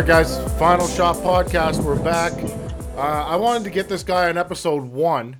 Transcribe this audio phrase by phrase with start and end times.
[0.00, 0.38] right, guys.
[0.58, 1.84] Final Shot Podcast.
[1.84, 2.32] We're back.
[2.96, 5.36] Uh, I wanted to get this guy on episode one,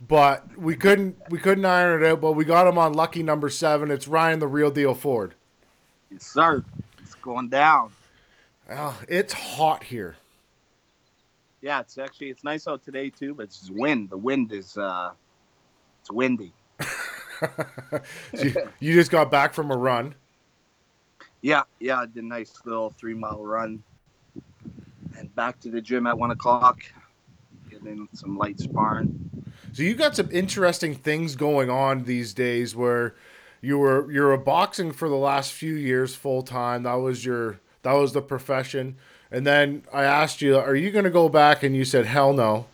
[0.00, 1.18] but we couldn't.
[1.28, 2.22] We couldn't iron it out.
[2.22, 3.90] But we got him on lucky number seven.
[3.90, 5.34] It's Ryan, the real deal Ford.
[6.10, 6.64] Yes, sir.
[7.02, 7.92] It's going down.
[8.70, 10.16] Well, it's hot here.
[11.60, 14.08] Yeah, it's actually it's nice out today too, but it's wind.
[14.08, 15.10] The wind is uh
[16.00, 16.54] it's windy.
[18.32, 20.14] you, you just got back from a run.
[21.44, 23.82] Yeah, yeah, I did a nice little three mile run.
[25.18, 26.80] And back to the gym at one o'clock.
[27.68, 29.30] Getting some light sparring.
[29.74, 33.14] So you got some interesting things going on these days where
[33.60, 36.84] you were you were boxing for the last few years full time.
[36.84, 38.96] That was your that was the profession.
[39.30, 42.32] And then I asked you, "Are you going to go back?" And you said, "Hell
[42.32, 42.64] no."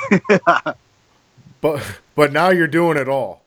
[1.60, 3.43] but but now you're doing it all.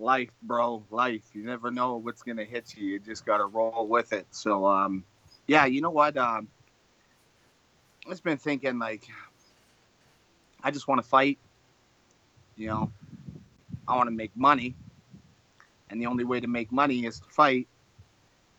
[0.00, 1.24] Life, bro, life.
[1.34, 2.86] You never know what's to hit you.
[2.86, 4.26] You just got to roll with it.
[4.30, 5.04] So um
[5.46, 6.16] yeah, you know what?
[6.16, 6.48] Um
[8.10, 9.06] I've been thinking like
[10.62, 11.38] I just want to fight.
[12.56, 12.92] You know,
[13.86, 14.74] I want to make money.
[15.90, 17.68] And the only way to make money is to fight.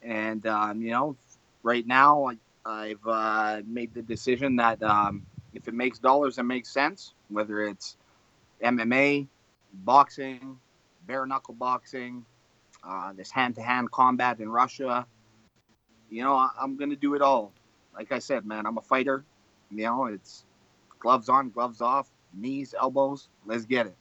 [0.03, 1.16] And um, you know,
[1.64, 2.31] right now
[2.66, 7.14] I, have uh, made the decision that um, if it makes dollars and makes sense,
[7.30, 7.97] whether it's
[8.64, 9.28] MMA,
[9.73, 10.59] boxing,
[11.07, 12.25] bare knuckle boxing,
[12.83, 15.06] uh, this hand to hand combat in Russia,
[16.09, 17.53] you know, I, I'm going to do it all.
[17.95, 19.23] Like I said, man, I'm a fighter.
[19.72, 20.45] You know, it's
[21.00, 23.29] gloves on, gloves off, knees, elbows.
[23.45, 23.95] Let's get it.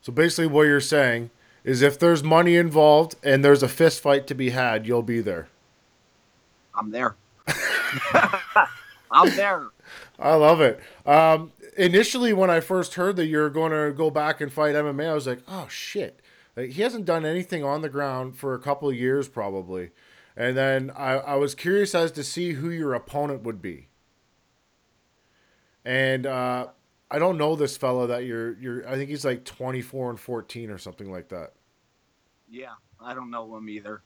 [0.00, 1.30] So basically, what you're saying
[1.62, 5.20] is if there's money involved and there's a fist fight to be had, you'll be
[5.20, 5.48] there.
[6.74, 7.16] I'm there.
[9.10, 9.68] I'm there.
[10.18, 10.80] I love it.
[11.06, 15.08] Um, initially, when I first heard that you're going to go back and fight MMA,
[15.08, 16.20] I was like, oh shit.
[16.56, 19.90] He hasn't done anything on the ground for a couple of years, probably.
[20.36, 23.88] And then I, I was curious as to see who your opponent would be.
[25.84, 26.68] And uh,
[27.10, 30.70] I don't know this fellow that you're you're I think he's like 24 and 14
[30.70, 31.52] or something like that.
[32.50, 34.02] Yeah, I don't know him either.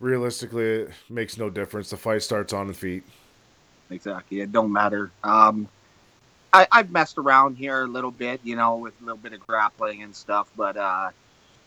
[0.00, 1.90] Realistically, it makes no difference.
[1.90, 3.04] The fight starts on the feet.
[3.90, 4.40] Exactly.
[4.40, 5.10] It don't matter.
[5.22, 5.68] Um
[6.52, 9.46] I, I've messed around here a little bit, you know, with a little bit of
[9.46, 11.10] grappling and stuff, but uh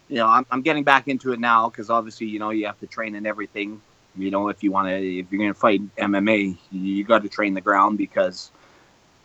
[0.09, 2.79] you know, I'm, I'm getting back into it now because obviously, you know, you have
[2.79, 3.81] to train in everything.
[4.16, 7.29] You know, if you want to, if you're going to fight MMA, you got to
[7.29, 8.51] train the ground because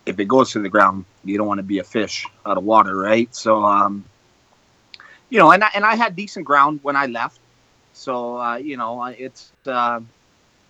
[0.04, 2.64] if it goes to the ground, you don't want to be a fish out of
[2.64, 3.34] water, right?
[3.34, 4.04] So, um,
[5.30, 7.38] you know, and I, and I had decent ground when I left,
[7.94, 10.00] so uh, you know, it's uh,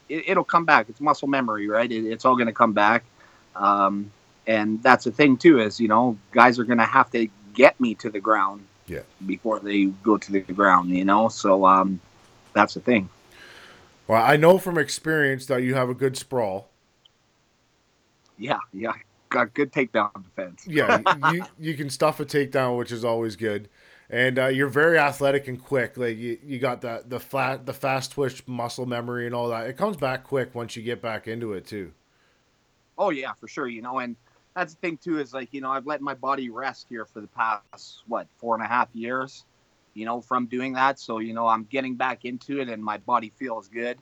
[0.09, 0.89] it, will come back.
[0.89, 1.91] It's muscle memory, right?
[1.91, 3.05] It, it's all going to come back,
[3.57, 4.13] um,
[4.47, 5.59] and that's the thing too.
[5.59, 9.01] Is you know, guys are going to have to get me to the ground, yeah,
[9.27, 11.29] before they go to the ground, you know.
[11.29, 12.01] So um,
[12.53, 13.09] that's the thing.
[14.09, 16.69] Well, I know from experience that you have a good sprawl.
[18.39, 18.93] Yeah, yeah,
[19.29, 20.67] got good takedown defense.
[20.67, 21.01] yeah,
[21.33, 23.69] you you can stuff a takedown, which is always good.
[24.11, 25.97] And uh, you're very athletic and quick.
[25.97, 29.69] Like you, you got that the flat the fast twitch muscle memory and all that.
[29.69, 31.93] It comes back quick once you get back into it too.
[32.99, 33.69] Oh yeah, for sure.
[33.69, 34.17] You know, and
[34.55, 37.21] that's the thing too is like you know I've let my body rest here for
[37.21, 39.45] the past what four and a half years.
[39.95, 42.99] You know, from doing that, so you know I'm getting back into it, and my
[42.99, 43.99] body feels good.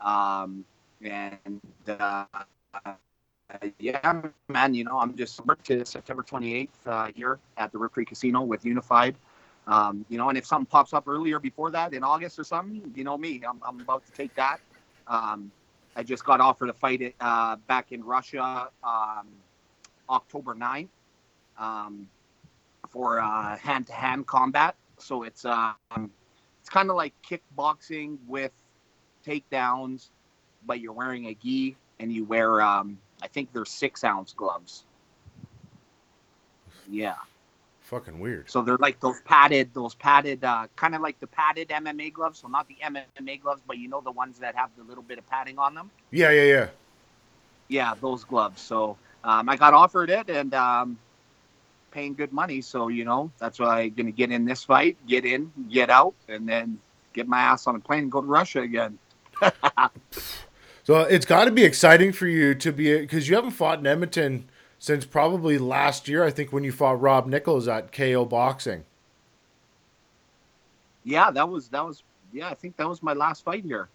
[0.00, 0.64] Um,
[1.02, 2.24] and uh,
[3.78, 8.04] yeah, man, you know, I'm just to September 28th uh, here at the River Cree
[8.04, 9.16] Casino with Unified.
[9.66, 12.92] Um, you know, and if something pops up earlier before that in August or something,
[12.94, 14.58] you know me, I'm, I'm about to take that.
[15.06, 15.50] Um,
[15.96, 19.28] I just got offered a fight uh, back in Russia um,
[20.10, 20.88] October 9th
[21.58, 22.08] um,
[22.88, 24.74] for hand to hand combat.
[24.98, 26.10] So it's um,
[26.60, 28.52] it's kind of like kickboxing with
[29.26, 30.10] takedowns,
[30.66, 34.84] but you're wearing a gi and you wear um, I think they're six ounce gloves.
[36.88, 37.14] Yeah.
[37.82, 38.50] Fucking weird.
[38.50, 42.38] So they're like those padded, those padded, uh, kind of like the padded MMA gloves.
[42.38, 45.18] So not the MMA gloves, but you know the ones that have the little bit
[45.18, 45.90] of padding on them.
[46.10, 46.68] Yeah, yeah, yeah.
[47.68, 48.62] Yeah, those gloves.
[48.62, 50.98] So um, I got offered it and um,
[51.90, 52.60] paying good money.
[52.60, 56.14] So you know that's why I'm gonna get in this fight, get in, get out,
[56.28, 56.78] and then
[57.12, 58.98] get my ass on a plane and go to Russia again.
[60.90, 63.86] So it's got to be exciting for you to be because you haven't fought in
[63.86, 64.48] Edmonton
[64.80, 66.24] since probably last year.
[66.24, 68.84] I think when you fought Rob Nichols at KO Boxing.
[71.04, 72.02] Yeah, that was that was
[72.32, 72.48] yeah.
[72.48, 73.88] I think that was my last fight here.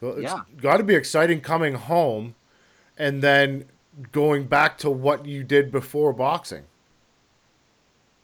[0.00, 0.40] So it's yeah.
[0.60, 2.34] got to be exciting coming home,
[2.98, 3.66] and then
[4.12, 6.64] going back to what you did before boxing.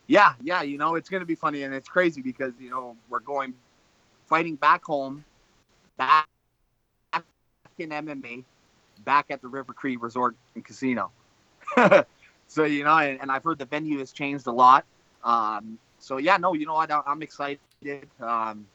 [0.07, 0.63] Yeah, yeah.
[0.63, 3.55] You know, it's going to be funny and it's crazy because you know we're going
[4.27, 5.25] fighting back home,
[5.97, 6.27] back
[7.79, 8.45] in MMA
[9.05, 11.11] back at the River Cree Resort and Casino.
[12.49, 14.85] so you know, and, and, I've heard the venue has changed a lot.
[15.25, 16.91] Um, so yeah, no, you know what?
[16.91, 17.59] I'm excited.
[18.21, 18.67] Um,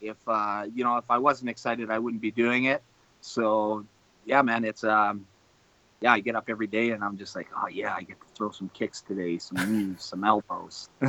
[0.00, 2.82] if uh, you know, if I wasn't excited, I wouldn't be doing it.
[3.20, 3.84] So
[4.24, 5.26] yeah, man, it's um,
[6.00, 8.26] yeah, I get up every day and I'm just like, oh yeah, I get to
[8.34, 10.88] throw some kicks today, some knees, some elbows.
[11.02, 11.08] you,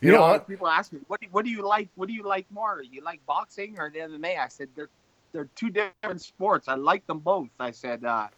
[0.00, 0.48] you know, know what?
[0.48, 1.88] People ask me, what do, what do you like?
[1.96, 2.82] What do you like more?
[2.82, 4.38] You like boxing or the MMA?
[4.38, 4.88] I said they're
[5.32, 6.68] they're two different sports.
[6.68, 7.48] I like them both.
[7.58, 8.28] I said uh,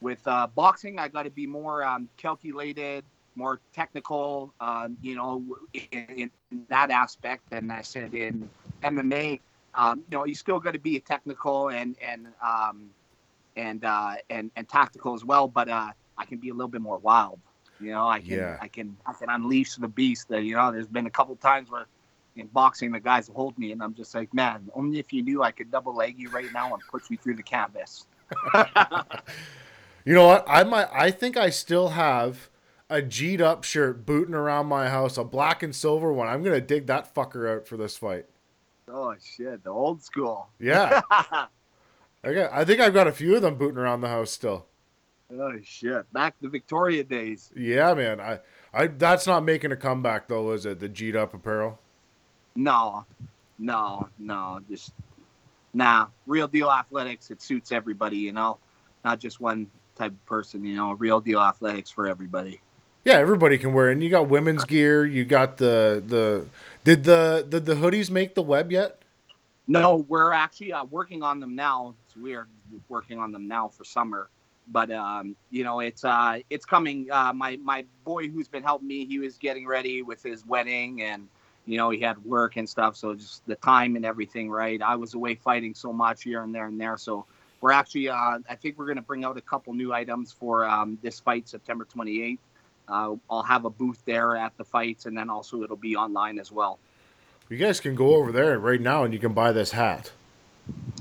[0.00, 3.04] with uh, boxing, I got to be more um, calculated,
[3.34, 5.42] more technical, um, you know,
[5.72, 6.30] in, in,
[6.68, 7.44] that aspect.
[7.50, 8.48] And I said in
[8.82, 9.40] MMA,
[9.74, 12.90] um, you know, you still got to be technical and and um,
[13.58, 15.48] and uh, and and tactical as well.
[15.48, 17.40] But uh, I can be a little bit more wild.
[17.80, 18.56] You know, I can yeah.
[18.60, 20.28] I can I can unleash the beast.
[20.28, 21.86] That you know, there's been a couple times where
[22.36, 25.42] in boxing the guys hold me, and I'm just like, man, only if you knew
[25.42, 28.06] I could double leg you right now and put you through the canvas.
[30.04, 30.44] you know what?
[30.48, 30.88] I might.
[30.92, 32.48] I think I still have
[32.88, 36.28] a G'd up shirt booting around my house, a black and silver one.
[36.28, 38.26] I'm gonna dig that fucker out for this fight.
[38.88, 40.48] Oh shit, the old school.
[40.58, 41.02] Yeah.
[42.24, 44.66] okay, I think I've got a few of them booting around the house still.
[45.30, 46.10] Oh shit!
[46.12, 47.50] Back to Victoria days.
[47.54, 48.18] Yeah, man.
[48.18, 48.40] I,
[48.72, 48.86] I.
[48.86, 50.80] That's not making a comeback though, is it?
[50.80, 51.78] The G'd up apparel.
[52.56, 53.04] No,
[53.58, 54.60] no, no.
[54.70, 54.92] Just
[55.74, 56.06] nah.
[56.26, 57.30] Real deal athletics.
[57.30, 58.58] It suits everybody, you know.
[59.04, 59.66] Not just one
[59.96, 60.92] type of person, you know.
[60.92, 62.60] Real deal athletics for everybody.
[63.04, 63.92] Yeah, everybody can wear it.
[63.92, 65.04] And you got women's gear.
[65.04, 66.46] You got the the.
[66.84, 69.02] Did the did the hoodies make the web yet?
[69.66, 71.94] No, we're actually uh, working on them now.
[72.22, 72.48] Weird
[72.88, 74.28] working on them now for summer
[74.70, 77.08] but um, you know it's uh, it's coming.
[77.10, 81.02] Uh, my my boy who's been helping me, he was getting ready with his wedding,
[81.02, 81.28] and
[81.66, 84.50] you know he had work and stuff, so just the time and everything.
[84.50, 87.24] Right, I was away fighting so much here and there and there, so
[87.60, 90.66] we're actually uh, I think we're going to bring out a couple new items for
[90.66, 92.38] um, this fight, September 28th.
[92.88, 96.38] Uh, I'll have a booth there at the fights, and then also it'll be online
[96.38, 96.78] as well.
[97.50, 100.12] You guys can go over there right now, and you can buy this hat.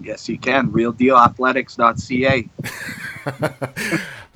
[0.01, 0.71] Yes, you can.
[0.71, 2.49] RealDealAthletics.ca.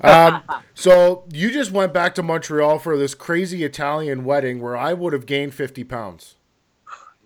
[0.00, 0.42] um,
[0.74, 5.12] so you just went back to Montreal for this crazy Italian wedding where I would
[5.12, 6.36] have gained 50 pounds.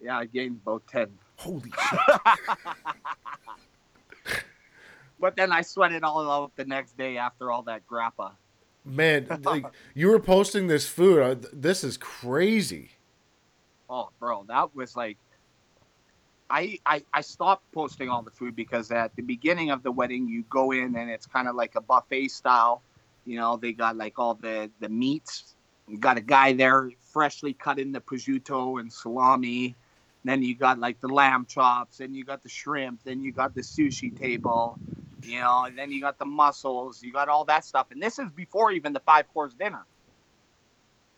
[0.01, 1.09] Yeah, I gained about 10.
[1.37, 1.71] Holy
[4.25, 4.43] shit.
[5.19, 8.33] but then I sweated all out the next day after all that grappa.
[8.85, 11.21] Man, like, you were posting this food.
[11.21, 12.91] Uh, this is crazy.
[13.91, 15.19] Oh, bro, that was like
[16.51, 20.29] I, I, I stopped posting all the food because at the beginning of the wedding
[20.29, 22.83] you go in and it's kind of like a buffet style.
[23.25, 25.57] You know they got like all the the meats.
[25.89, 29.75] You got a guy there freshly cut in the prosciutto and salami.
[30.25, 33.55] Then you got like the lamb chops and you got the shrimp then you got
[33.55, 34.77] the sushi table
[35.23, 37.89] you know and then you got the mussels you got all that stuff.
[37.93, 39.87] And this is before even the five course dinner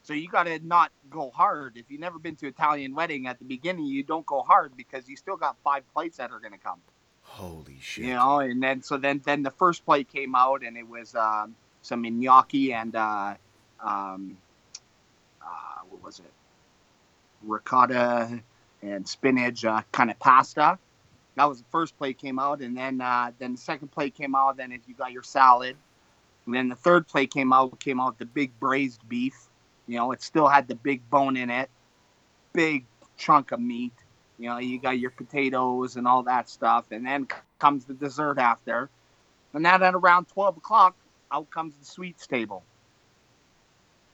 [0.08, 1.76] so you got to not go hard.
[1.76, 5.06] If you've never been to Italian wedding at the beginning, you don't go hard because
[5.06, 6.80] you still got five plates that are going to come.
[7.24, 8.06] Holy shit!
[8.06, 11.14] You know, and then so then then the first plate came out and it was
[11.14, 13.34] um, some gnocchi and uh,
[13.84, 14.38] um,
[15.42, 16.32] uh, what was it?
[17.42, 18.42] Ricotta
[18.80, 20.78] and spinach uh, kind of pasta.
[21.34, 24.34] That was the first plate came out, and then uh, then the second plate came
[24.34, 24.56] out.
[24.56, 25.76] Then if you got your salad,
[26.46, 29.47] and then the third plate came out came out the big braised beef
[29.88, 31.70] you know, it still had the big bone in it,
[32.52, 32.84] big
[33.16, 33.94] chunk of meat.
[34.38, 37.26] You know, you got your potatoes and all that stuff, and then
[37.58, 38.88] comes the dessert after.
[39.54, 40.94] And then at around 12 o'clock,
[41.32, 42.62] out comes the sweets table.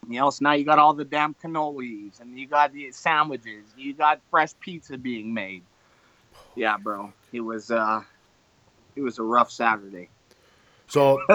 [0.08, 3.64] You know, so now you got all the damn cannolis, and you got the sandwiches,
[3.76, 5.62] you got fresh pizza being made.
[6.54, 8.02] Yeah, bro, it was uh,
[8.94, 10.08] it was a rough Saturday.
[10.86, 11.20] So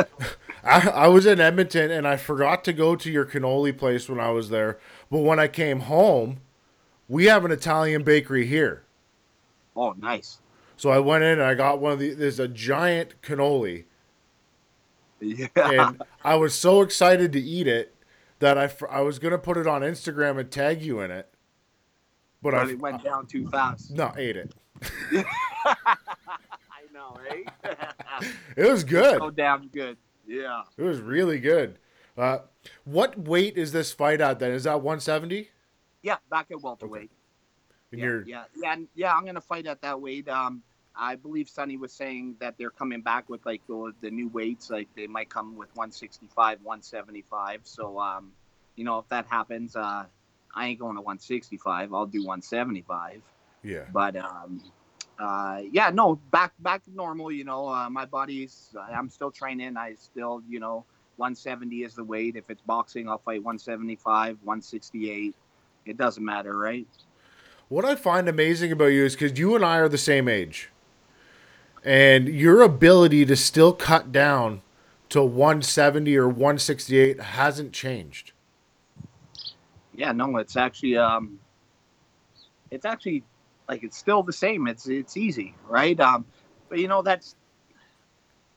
[0.64, 4.20] I, I was in Edmonton and I forgot to go to your cannoli place when
[4.20, 4.80] I was there.
[5.10, 6.42] But when I came home,
[7.08, 8.84] we have an Italian bakery here.
[9.76, 10.40] Oh, nice.
[10.78, 12.14] So I went in and I got one of the.
[12.14, 13.86] There's a giant cannoli.
[15.20, 15.48] Yeah.
[15.56, 17.94] And I was so excited to eat it
[18.40, 21.28] that I, I was gonna put it on Instagram and tag you in it.
[22.42, 23.92] But, but I it went down too fast.
[23.92, 24.54] No, ate it.
[27.18, 27.48] right?
[28.56, 29.18] it was good.
[29.18, 29.98] So damn good.
[30.28, 30.64] Yeah.
[30.78, 31.80] It was really good.
[32.18, 32.40] Uh,
[32.84, 34.52] what weight is this fight at then?
[34.52, 35.50] Is that 170?
[36.02, 37.12] Yeah, back at welterweight.
[37.94, 38.02] Okay.
[38.02, 39.14] Yeah, yeah, yeah, yeah.
[39.14, 40.30] I'm gonna fight at that weight.
[40.30, 40.62] Um,
[40.96, 44.70] I believe Sonny was saying that they're coming back with like the, the new weights.
[44.70, 47.62] Like they might come with 165, 175.
[47.64, 48.32] So, um,
[48.76, 50.06] you know, if that happens, uh,
[50.54, 51.94] I ain't going to 165.
[51.94, 53.22] I'll do 175.
[53.64, 53.86] Yeah.
[53.92, 54.62] But um,
[55.20, 57.32] uh, yeah, no, back back to normal.
[57.32, 58.74] You know, uh, my body's.
[58.92, 59.76] I'm still training.
[59.76, 60.86] I still, you know,
[61.18, 62.38] 170 is the weight.
[62.38, 65.36] If it's boxing, I'll fight 175, 168.
[65.86, 66.88] It doesn't matter, right?
[67.68, 70.70] What I find amazing about you is because you and I are the same age,
[71.84, 74.62] and your ability to still cut down
[75.10, 78.32] to 170 or 168 hasn't changed.
[79.94, 81.40] Yeah, no, it's actually um,
[82.72, 83.24] it's actually
[83.70, 84.68] like it's still the same.
[84.68, 85.98] It's it's easy, right?
[86.00, 86.26] Um,
[86.68, 87.36] but you know that's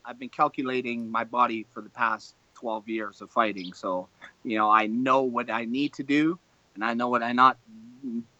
[0.04, 4.08] I've been calculating my body for the past 12 years of fighting, so
[4.42, 6.38] you know I know what I need to do,
[6.74, 7.58] and I know what I not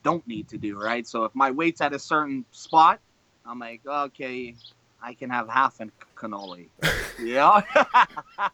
[0.03, 1.07] don't need to do, right?
[1.07, 2.99] So if my weight's at a certain spot,
[3.47, 4.57] I'm like, okay,
[5.01, 6.69] I can have half a cannoli,
[7.23, 7.61] yeah.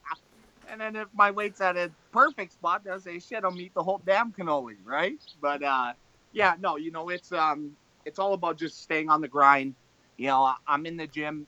[0.69, 3.83] and then if my weight's at a perfect spot, they'll say, shit, I'll eat the
[3.83, 5.19] whole damn cannoli, right?
[5.41, 5.93] But uh,
[6.33, 7.77] yeah, no, you know, it's um,
[8.09, 9.75] it's all about just staying on the grind.
[10.17, 11.47] You know, I'm in the gym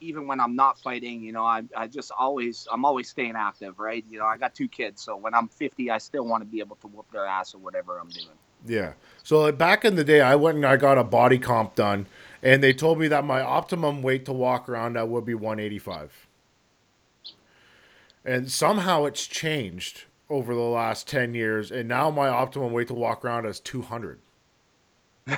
[0.00, 3.78] even when I'm not fighting, you know, I, I just always, I'm always staying active,
[3.78, 4.04] right?
[4.08, 6.60] You know, I got two kids, so when I'm 50, I still want to be
[6.60, 8.36] able to whoop their ass or whatever I'm doing.
[8.66, 8.94] Yeah.
[9.22, 12.06] So back in the day, I went and I got a body comp done,
[12.42, 16.26] and they told me that my optimum weight to walk around at would be 185.
[18.24, 22.94] And somehow it's changed over the last 10 years, and now my optimum weight to
[22.94, 24.18] walk around is 200.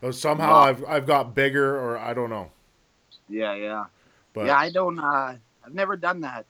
[0.00, 0.62] so somehow wow.
[0.62, 2.50] I've I've got bigger, or I don't know.
[3.28, 3.84] Yeah, yeah,
[4.32, 4.56] but yeah.
[4.56, 4.98] I don't.
[4.98, 6.46] Uh, I've never done that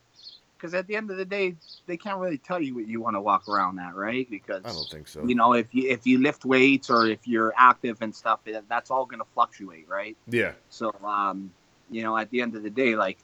[0.58, 1.54] because at the end of the day,
[1.86, 4.28] they can't really tell you what you want to walk around at, right?
[4.28, 5.24] Because I don't think so.
[5.24, 8.90] You know, if you if you lift weights or if you're active and stuff, that's
[8.90, 10.16] all going to fluctuate, right?
[10.28, 10.52] Yeah.
[10.70, 11.52] So, um,
[11.90, 13.18] you know, at the end of the day, like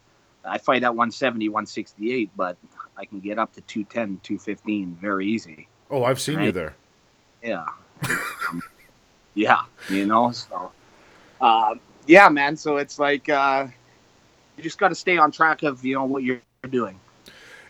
[0.45, 2.57] I fight at 170, 168, but
[2.97, 5.69] I can get up to 210, 215 very easy.
[5.91, 6.47] Oh, I've seen right?
[6.47, 6.75] you there.
[7.43, 7.67] Yeah.
[9.35, 10.73] yeah, you know, so
[11.41, 11.75] uh,
[12.07, 12.57] yeah, man.
[12.57, 13.67] So it's like uh,
[14.57, 16.99] you just got to stay on track of you know what you're doing.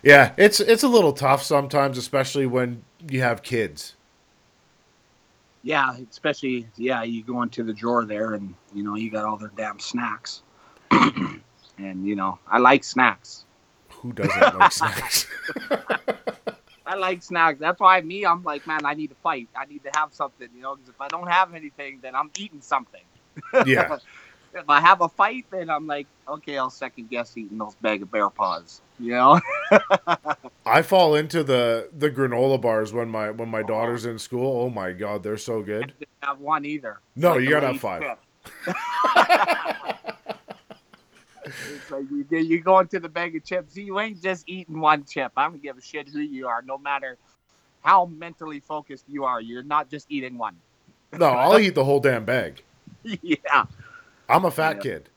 [0.03, 3.95] Yeah, it's it's a little tough sometimes, especially when you have kids.
[5.63, 9.37] Yeah, especially yeah, you go into the drawer there and you know you got all
[9.37, 10.43] their damn snacks,
[10.91, 13.45] and you know I like snacks.
[13.89, 15.27] Who doesn't like snacks?
[16.85, 17.59] I like snacks.
[17.59, 19.49] That's why me, I'm like, man, I need to fight.
[19.55, 20.75] I need to have something, you know.
[20.75, 23.01] Because if I don't have anything, then I'm eating something.
[23.65, 23.97] Yeah.
[24.53, 28.01] if I have a fight, then I'm like, okay, I'll second guess eating those bag
[28.01, 28.81] of bear paws.
[28.97, 29.41] You know.
[30.65, 33.67] I fall into the the granola bars when my when my oh.
[33.67, 34.61] daughter's in school.
[34.61, 35.93] Oh my god, they're so good.
[36.23, 37.01] I have one either.
[37.15, 38.17] No, like you gotta have five.
[41.45, 43.75] it's like you, you go into the bag of chips.
[43.77, 45.31] You ain't just eating one chip.
[45.37, 47.17] I don't give a shit who you are, no matter
[47.81, 49.39] how mentally focused you are.
[49.39, 50.55] You're not just eating one.
[51.13, 52.61] no, I'll eat the whole damn bag.
[53.03, 53.65] Yeah.
[54.27, 54.81] I'm a fat yeah.
[54.81, 55.09] kid.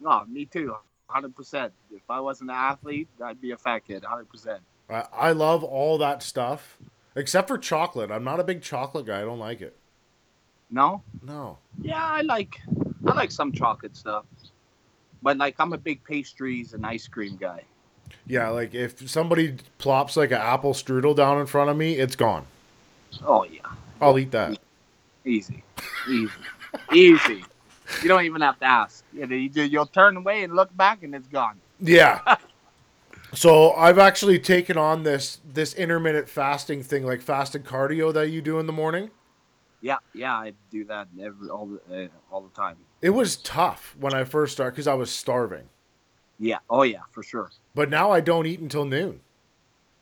[0.00, 0.76] No, me too.
[1.10, 1.70] 100%.
[1.92, 4.04] If I wasn't an athlete, I'd be a fat kid.
[4.04, 4.58] 100%.
[4.88, 6.78] I, I love all that stuff
[7.16, 8.10] except for chocolate.
[8.10, 9.18] I'm not a big chocolate guy.
[9.18, 9.76] I don't like it.
[10.70, 11.02] No?
[11.22, 11.58] No.
[11.80, 12.60] Yeah, I like
[13.06, 14.24] I like some chocolate stuff.
[15.26, 17.64] But like I'm a big pastries and ice cream guy.
[18.28, 22.14] Yeah, like if somebody plops like an apple strudel down in front of me, it's
[22.14, 22.46] gone.
[23.24, 23.66] Oh yeah.
[24.00, 24.56] I'll eat that.
[25.24, 25.64] Easy.
[26.08, 26.30] Easy.
[26.94, 27.44] Easy.
[28.02, 29.02] You don't even have to ask.
[29.12, 31.58] You'll turn away and look back, and it's gone.
[31.80, 32.36] Yeah.
[33.34, 38.40] so I've actually taken on this this intermittent fasting thing, like fasted cardio that you
[38.40, 39.10] do in the morning.
[39.80, 42.76] Yeah, yeah, I do that every all the uh, all the time.
[43.02, 45.68] It was tough when I first started because I was starving.
[46.38, 46.58] Yeah.
[46.68, 47.50] Oh yeah, for sure.
[47.74, 49.20] But now I don't eat until noon.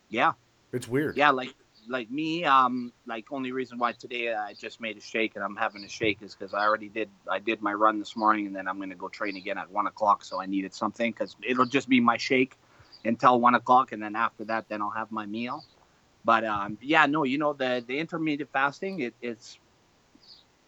[0.09, 0.33] Yeah.
[0.71, 1.17] It's weird.
[1.17, 1.53] Yeah, like
[1.87, 5.55] like me, um, like only reason why today I just made a shake and I'm
[5.55, 8.55] having a shake is because I already did I did my run this morning and
[8.55, 10.23] then I'm gonna go train again at one o'clock.
[10.23, 12.57] So I needed something because it'll just be my shake
[13.03, 15.63] until one o'clock and then after that then I'll have my meal.
[16.23, 19.59] But um, yeah, no, you know the the intermittent fasting it, it's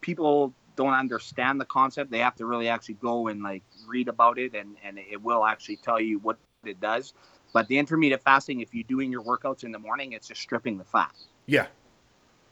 [0.00, 2.10] people don't understand the concept.
[2.10, 5.44] They have to really actually go and like read about it and and it will
[5.44, 7.12] actually tell you what it does.
[7.52, 10.78] But the intermittent fasting, if you're doing your workouts in the morning, it's just stripping
[10.78, 11.12] the fat.
[11.46, 11.66] Yeah.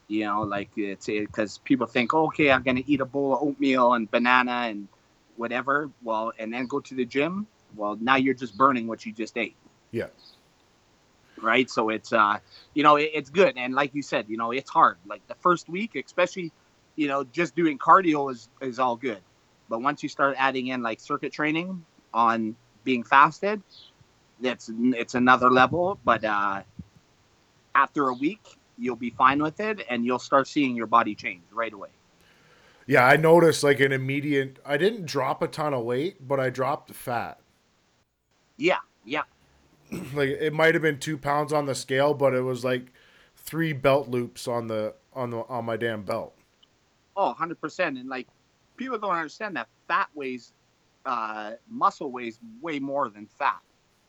[0.09, 3.43] You know, like it's because people think, oh, okay, I'm gonna eat a bowl of
[3.43, 4.89] oatmeal and banana and
[5.37, 5.91] whatever.
[6.03, 7.47] Well, and then go to the gym.
[7.77, 9.57] Well, now you're just burning what you just ate.
[9.93, 10.09] Yeah.
[11.41, 11.71] Right.
[11.71, 12.39] So it's uh,
[12.75, 13.57] you know, it, it's good.
[13.57, 14.97] And like you said, you know, it's hard.
[15.07, 16.51] Like the first week, especially,
[16.97, 19.21] you know, just doing cardio is is all good.
[19.69, 23.63] But once you start adding in like circuit training on being fasted,
[24.43, 25.99] it's it's another level.
[26.05, 26.63] But uh,
[27.75, 31.43] after a week, you'll be fine with it, and you'll start seeing your body change
[31.53, 31.91] right away.
[32.87, 34.59] Yeah, I noticed like an immediate.
[34.65, 37.41] I didn't drop a ton of weight, but I dropped fat.
[38.57, 39.23] Yeah, yeah,
[40.15, 42.93] Like it might have been two pounds on the scale, but it was like
[43.37, 46.35] three belt loops on the on the on my damn belt.
[47.17, 47.99] Oh, 100 percent.
[47.99, 48.29] And like
[48.77, 50.53] people don't understand that fat weighs,
[51.05, 53.61] uh, muscle weighs way more than fat.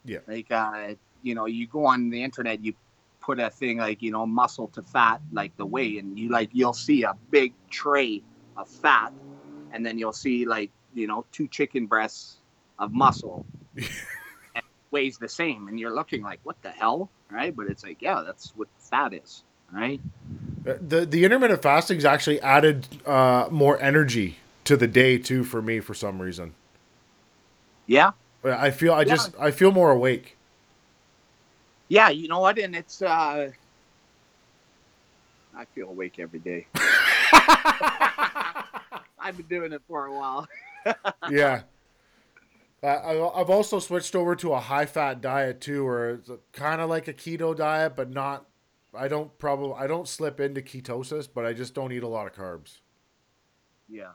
[0.06, 0.20] Yeah.
[0.28, 2.74] Like uh, you know, you go on the internet, you
[3.20, 6.50] put a thing like you know muscle to fat, like the weight, and you like
[6.54, 8.24] you'll see a big tray
[8.56, 9.12] of fat,
[9.72, 12.38] and then you'll see like you know two chicken breasts
[12.80, 13.46] of muscle.
[14.56, 18.02] and weighs the same and you're looking like what the hell right but it's like
[18.02, 20.02] yeah that's what fat is right
[20.82, 25.80] The the intermittent fasting's actually added uh, more energy to the day too for me
[25.80, 26.54] for some reason.
[27.86, 28.12] yeah
[28.44, 30.36] I feel I just I feel more awake.
[31.90, 33.50] yeah you know what and it's uh
[35.56, 36.68] i feel awake every day
[39.20, 40.46] i've been doing it for a while
[41.30, 41.62] yeah.
[42.84, 46.90] Uh, I've also switched over to a high fat diet too, where it's kind of
[46.90, 48.46] like a keto diet, but not.
[48.98, 52.28] I don't probably I don't slip into ketosis, but I just don't eat a lot
[52.28, 52.80] of carbs.
[53.90, 54.12] yeah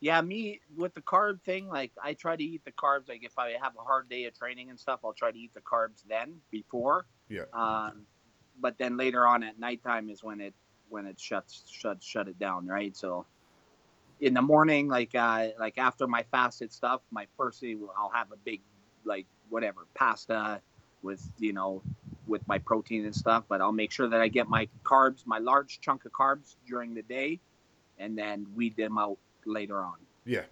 [0.00, 3.36] yeah me with the carb thing like i try to eat the carbs like if
[3.36, 6.02] i have a hard day of training and stuff i'll try to eat the carbs
[6.08, 7.42] then before Yeah.
[7.52, 8.02] um
[8.60, 10.54] but then later on at nighttime is when it
[10.88, 13.26] when it shuts shut shut it down right so
[14.20, 18.30] in the morning like uh like after my fasted stuff my first thing i'll have
[18.32, 18.60] a big
[19.04, 20.60] like whatever pasta
[21.02, 21.82] with you know
[22.28, 25.38] with my protein and stuff but i'll make sure that i get my carbs my
[25.38, 27.38] large chunk of carbs during the day
[27.98, 30.42] and then weed them out later on Yeah.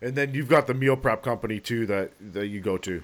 [0.00, 3.02] And then you've got the meal prep company too that that you go to.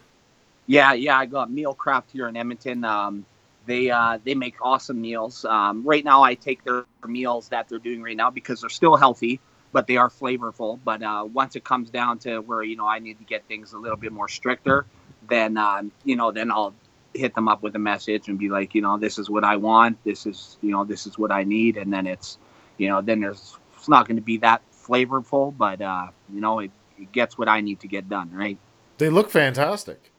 [0.67, 2.85] Yeah, yeah, I got Meal Craft here in Edmonton.
[2.85, 3.25] Um,
[3.67, 5.45] they uh, they make awesome meals.
[5.45, 8.97] Um, right now, I take their meals that they're doing right now because they're still
[8.97, 9.41] healthy,
[9.73, 10.79] but they are flavorful.
[10.85, 13.73] But uh, once it comes down to where you know I need to get things
[13.73, 14.85] a little bit more stricter,
[15.29, 16.75] then um, you know then I'll
[17.15, 19.57] hit them up with a message and be like, you know, this is what I
[19.57, 20.03] want.
[20.05, 22.39] This is you know this is what I need, and then it's
[22.77, 26.61] you know then there's it's not going to be that flavorful, but uh, you know
[26.61, 28.59] it, it gets what I need to get done, right?
[28.99, 30.11] They look fantastic.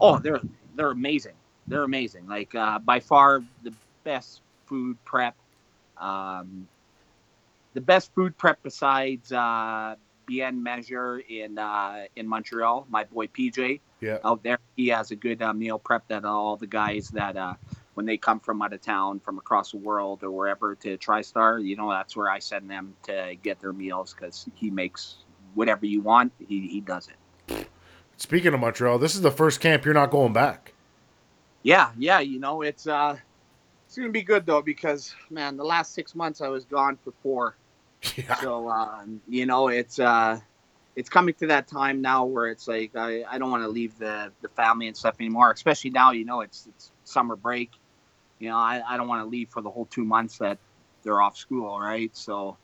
[0.00, 0.40] Oh, they're
[0.74, 1.34] they're amazing.
[1.66, 2.26] They're amazing.
[2.26, 3.72] Like uh, by far the
[4.04, 5.34] best food prep.
[5.96, 6.68] Um,
[7.74, 12.86] the best food prep besides uh, Bien Measure in uh, in Montreal.
[12.88, 14.18] My boy PJ Yeah.
[14.24, 17.54] out there, he has a good uh, meal prep that all the guys that uh,
[17.94, 21.64] when they come from out of town, from across the world or wherever to TriStar,
[21.64, 25.16] you know, that's where I send them to get their meals because he makes
[25.54, 26.32] whatever you want.
[26.38, 27.68] He he does it.
[28.16, 30.74] Speaking of Montreal, this is the first camp you're not going back.
[31.62, 33.16] Yeah, yeah, you know, it's uh
[33.86, 37.12] it's gonna be good though because man, the last six months I was gone for
[37.22, 37.56] four.
[38.16, 38.36] Yeah.
[38.36, 40.38] So um, you know, it's uh
[40.98, 43.96] it's coming to that time now where it's like I, I don't want to leave
[43.98, 47.70] the, the family and stuff anymore, especially now, you know, it's it's summer break.
[48.40, 50.58] You know, I, I don't want to leave for the whole two months that
[51.04, 52.10] they're off school, right?
[52.16, 52.56] So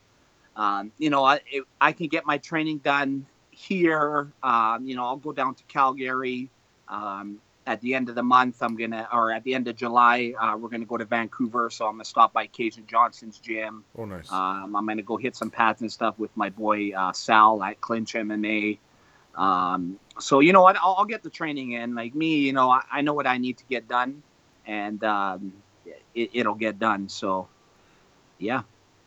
[0.57, 4.33] um, you know, I it, I can get my training done here.
[4.43, 6.49] Um, you know, I'll go down to Calgary.
[6.89, 10.33] Um, at the end of the month, I'm gonna, or at the end of July,
[10.39, 11.69] uh, we're gonna go to Vancouver.
[11.69, 13.83] So I'm gonna stop by Cajun Johnson's gym.
[13.97, 14.31] Oh, nice.
[14.31, 17.81] Um, I'm gonna go hit some pads and stuff with my boy uh, Sal at
[17.81, 18.77] Clinch MMA.
[19.35, 20.77] Um, so you know what?
[20.77, 21.95] I'll, I'll get the training in.
[21.95, 24.21] Like me, you know, I, I know what I need to get done,
[24.65, 25.53] and um,
[26.13, 27.09] it, it'll get done.
[27.09, 27.47] So,
[28.37, 28.61] yeah,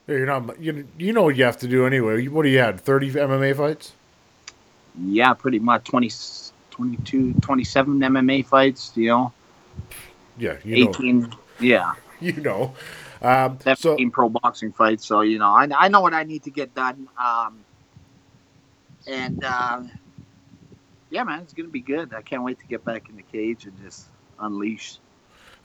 [0.06, 0.60] Yeah, you're not.
[0.60, 2.26] You, you know what you have to do anyway.
[2.26, 2.80] What do you had?
[2.80, 3.92] Thirty MMA fights?
[5.00, 6.10] yeah, pretty much 20,
[6.78, 8.92] 22, 27 MMA fights.
[8.94, 9.32] You know,
[10.38, 10.90] Yeah, you know.
[10.90, 12.74] 18, yeah, You know.
[13.20, 15.04] Um, so 17 pro boxing fights.
[15.04, 17.08] So you know, I, I know what I need to get done.
[17.20, 17.58] Um,
[19.08, 19.82] and uh,
[21.10, 22.14] yeah, man, it's gonna be good.
[22.14, 24.06] I can't wait to get back in the cage and just
[24.38, 24.98] unleash.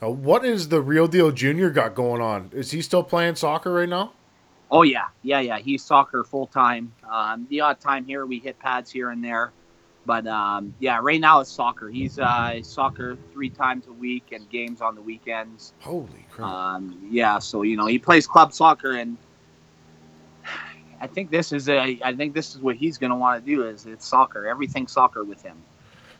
[0.02, 2.50] uh, what is the real deal junior got going on?
[2.52, 4.12] Is he still playing soccer right now?
[4.68, 5.58] Oh yeah, yeah, yeah.
[5.58, 6.92] He's soccer full time.
[7.08, 9.52] Um, the odd time here we hit pads here and there,
[10.06, 11.88] but um, yeah, right now it's soccer.
[11.88, 15.72] He's uh, soccer three times a week and games on the weekends.
[15.80, 16.48] Holy crap!
[16.48, 19.16] Um, yeah, so you know he plays club soccer, and
[21.00, 21.98] I think this is a.
[22.02, 23.66] I think this is what he's going to want to do.
[23.66, 25.56] Is it's soccer, everything soccer with him.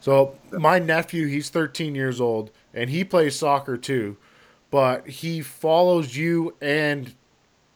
[0.01, 4.19] So my nephew, he's 13 years old, and he plays soccer too,
[4.71, 7.15] but he follows you and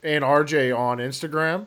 [0.02, 1.66] and RJ on Instagram,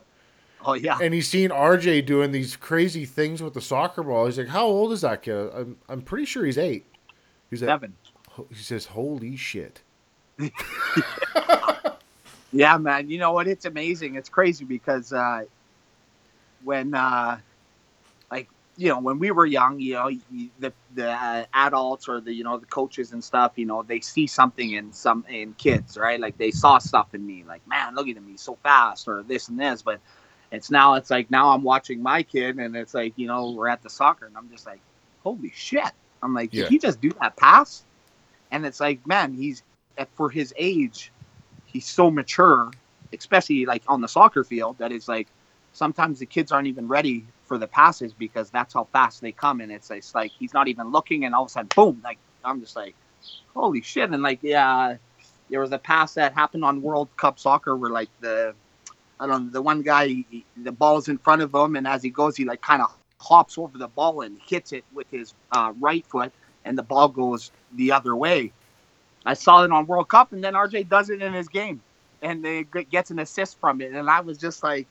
[0.66, 4.26] Oh yeah, and he's seen RJ doing these crazy things with the soccer ball.
[4.26, 6.86] He's like, "How old is that kid?" I'm I'm pretty sure he's eight.
[7.50, 7.94] He's like, seven.
[8.48, 9.82] he says, "Holy shit!"
[12.52, 13.08] Yeah, man.
[13.08, 13.48] You know what?
[13.48, 14.16] It's amazing.
[14.16, 15.44] It's crazy because uh,
[16.64, 17.38] when uh,
[18.30, 20.10] like you know when we were young, you know
[20.58, 24.00] the the uh, adults or the you know the coaches and stuff, you know they
[24.00, 26.20] see something in some in kids, right?
[26.20, 29.22] Like they saw stuff in me, like man, look at him, he's so fast, or
[29.22, 29.80] this and this.
[29.80, 30.00] But
[30.52, 33.68] it's now it's like now I'm watching my kid, and it's like you know we're
[33.68, 34.80] at the soccer, and I'm just like,
[35.24, 35.90] holy shit!
[36.22, 36.64] I'm like, Yeah.
[36.64, 37.84] did he just do that pass?
[38.52, 39.62] And it's like, man, he's
[40.14, 41.10] for his age,
[41.66, 42.70] he's so mature,
[43.12, 44.78] especially like on the soccer field.
[44.78, 45.28] That is like
[45.72, 49.62] sometimes the kids aren't even ready for the passes because that's how fast they come,
[49.62, 52.00] and it's it's like he's not even looking, and all of a sudden, boom!
[52.04, 52.94] Like I'm just like,
[53.54, 54.10] holy shit!
[54.10, 54.96] And like, yeah,
[55.50, 58.54] there was a pass that happened on World Cup soccer where like the
[59.22, 62.02] I don't know, the one guy, he- the ball's in front of him, and as
[62.02, 65.32] he goes, he like kind of hops over the ball and hits it with his
[65.52, 66.32] uh, right foot,
[66.64, 68.52] and the ball goes the other way.
[69.24, 71.80] I saw it on World Cup, and then RJ does it in his game,
[72.20, 74.88] and they gets an assist from it, and I was just like,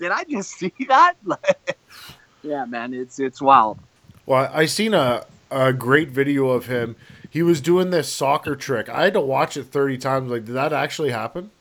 [0.00, 1.14] did I just see that?
[2.42, 3.78] yeah, man, it's it's wild.
[4.26, 6.96] Well, I seen a, a great video of him.
[7.30, 8.88] He was doing this soccer trick.
[8.88, 10.30] I had to watch it 30 times.
[10.30, 11.52] Like, did that actually happen?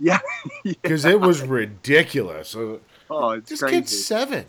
[0.00, 0.20] Yeah,
[0.62, 2.54] Because it was ridiculous.
[2.54, 2.78] Uh,
[3.10, 3.76] oh, it's This crazy.
[3.76, 4.46] kid's seven.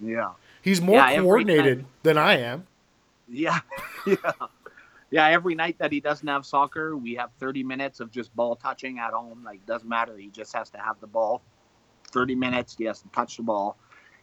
[0.00, 0.30] Yeah.
[0.62, 2.66] He's more Yeah, coordinated time- than I am.
[3.28, 3.58] Yeah,
[4.06, 4.16] yeah,
[5.10, 5.26] yeah.
[5.28, 8.98] Every night that he doesn't have soccer, we have 30 minutes of just ball touching
[8.98, 9.42] at home.
[9.44, 11.42] Like doesn't matter, he just has to have the ball.
[12.12, 13.76] 30 minutes, he has to touch the ball,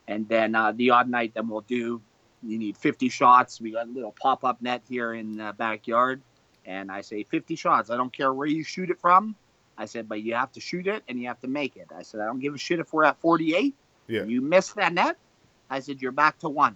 [0.08, 2.02] and then uh, the odd night, then we'll do.
[2.42, 3.62] You need 50 shots.
[3.62, 6.22] We got a little pop-up net here in the backyard,
[6.66, 7.92] and I say 50 shots.
[7.92, 9.36] I don't care where you shoot it from.
[9.78, 11.88] I said, but you have to shoot it and you have to make it.
[11.96, 13.76] I said, I don't give a shit if we're at 48.
[14.08, 14.24] Yeah.
[14.24, 15.18] You miss that net.
[15.70, 16.76] I said, you're back to one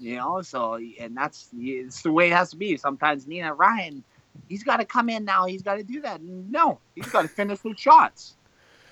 [0.00, 4.02] you know so and that's it's the way it has to be sometimes nina ryan
[4.48, 7.28] he's got to come in now he's got to do that no he's got to
[7.40, 8.34] finish his shots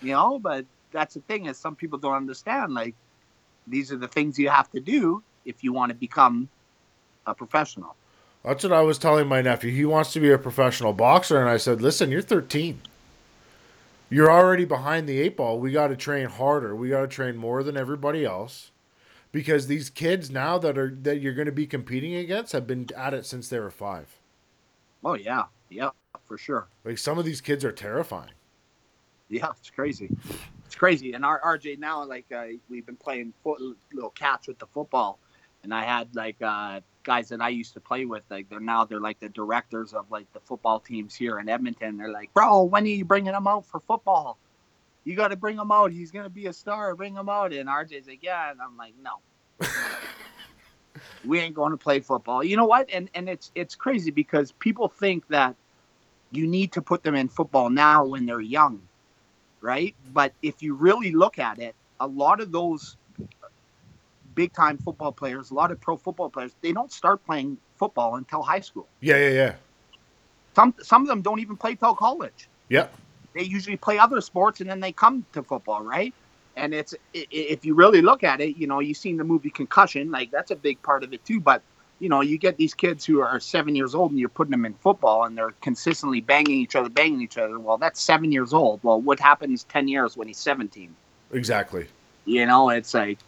[0.02, 2.94] you know but that's the thing is some people don't understand like
[3.66, 6.48] these are the things you have to do if you want to become
[7.26, 7.96] a professional
[8.48, 9.70] That's what I was telling my nephew.
[9.70, 11.38] He wants to be a professional boxer.
[11.38, 12.80] And I said, listen, you're 13.
[14.08, 15.58] You're already behind the eight ball.
[15.58, 16.74] We got to train harder.
[16.74, 18.70] We got to train more than everybody else.
[19.32, 22.88] Because these kids now that are that you're going to be competing against have been
[22.96, 24.16] at it since they were five.
[25.04, 25.90] oh yeah yeah
[26.26, 28.30] for sure Like some of these kids are terrifying.
[29.28, 30.08] Yeah, it's crazy.
[30.64, 31.12] It's crazy.
[31.12, 33.60] And our RJ now, like uh, we've been playing foot,
[33.92, 35.18] little catch with the football,
[35.62, 38.22] and I had like uh, guys that I used to play with.
[38.30, 41.96] Like they're now they're like the directors of like the football teams here in Edmonton.
[41.96, 44.38] They're like, bro, when are you bringing him out for football?
[45.04, 45.90] You got to bring him out.
[45.90, 46.94] He's gonna be a star.
[46.94, 47.52] Bring him out.
[47.52, 48.50] And RJ's like, yeah.
[48.50, 49.66] And I'm like, no.
[51.24, 52.44] we ain't going to play football.
[52.44, 52.90] You know what?
[52.92, 55.56] And and it's it's crazy because people think that
[56.30, 58.82] you need to put them in football now when they're young
[59.60, 59.94] right?
[60.12, 62.96] But if you really look at it, a lot of those
[64.38, 68.14] big time football players, a lot of pro football players, they don't start playing football
[68.14, 68.86] until high school.
[69.00, 69.54] Yeah, yeah, yeah.
[70.54, 72.48] Some some of them don't even play till college.
[72.68, 72.94] Yep.
[73.34, 76.14] They usually play other sports and then they come to football, right?
[76.54, 80.12] And it's if you really look at it, you know, you've seen the movie Concussion,
[80.12, 81.40] like that's a big part of it too.
[81.40, 81.60] But
[81.98, 84.64] you know, you get these kids who are seven years old and you're putting them
[84.64, 87.58] in football and they're consistently banging each other, banging each other.
[87.58, 88.78] Well, that's seven years old.
[88.84, 90.94] Well, what happens ten years when he's seventeen?
[91.32, 91.86] Exactly.
[92.24, 93.18] You know, it's like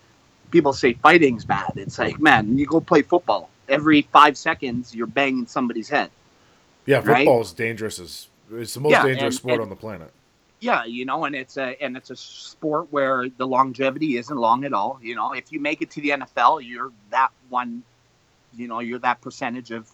[0.50, 1.72] people say fighting's bad.
[1.76, 3.50] It's like, man, you go play football.
[3.68, 6.10] Every five seconds, you're banging somebody's head.
[6.86, 7.18] Yeah, Right?
[7.18, 7.98] football is dangerous.
[8.00, 10.12] As, it's the most Yeah, dangerous and- sport and- on the planet.
[10.62, 14.64] Yeah, you know, and it's a and it's a sport where the longevity isn't long
[14.64, 14.98] at all.
[15.02, 17.82] You know, if you make it to the NFL, you're that one.
[18.54, 19.88] You know, you're that percentage of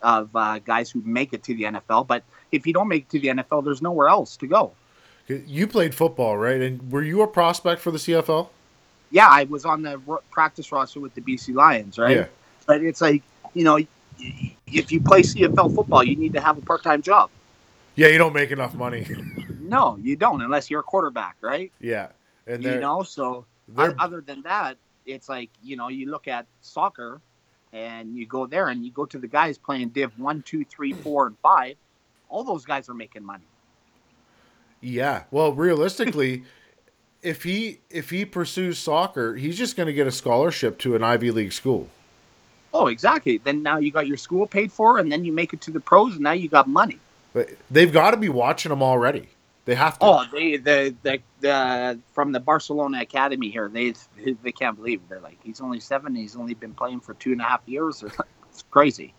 [0.00, 2.06] of uh, guys who make it to the NFL.
[2.06, 4.72] But if you don't make it to the NFL, there's nowhere else to go.
[5.26, 6.60] You played football, right?
[6.62, 8.48] And were you a prospect for the CFL?
[9.10, 12.16] Yeah, I was on the ro- practice roster with the BC Lions, right?
[12.16, 12.26] Yeah.
[12.66, 13.22] But it's like,
[13.54, 13.78] you know,
[14.66, 17.30] if you play CFL football, you need to have a part time job.
[17.96, 19.06] Yeah, you don't make enough money.
[19.60, 21.70] No, you don't, unless you're a quarterback, right?
[21.80, 22.08] yeah.
[22.44, 23.44] And You know, so
[23.76, 27.20] other than that, it's like, you know, you look at soccer
[27.72, 30.92] and you go there and you go to the guys playing Div 1, 2, 3,
[30.92, 31.76] 4, and 5.
[32.30, 33.44] All those guys are making money.
[34.80, 35.24] Yeah.
[35.30, 36.42] Well, realistically,
[37.22, 41.02] if he if he pursues soccer, he's just going to get a scholarship to an
[41.02, 41.88] Ivy League school.
[42.72, 43.38] Oh, exactly.
[43.38, 45.80] Then now you got your school paid for, and then you make it to the
[45.80, 46.98] pros, and now you got money.
[47.32, 49.28] But they've got to be watching him already.
[49.64, 50.06] They have to.
[50.06, 53.94] Oh, they the the, the from the Barcelona academy here, they
[54.42, 55.08] they can't believe it.
[55.08, 56.14] they're like he's only seven.
[56.14, 58.04] He's only been playing for two and a half years.
[58.50, 59.14] It's crazy.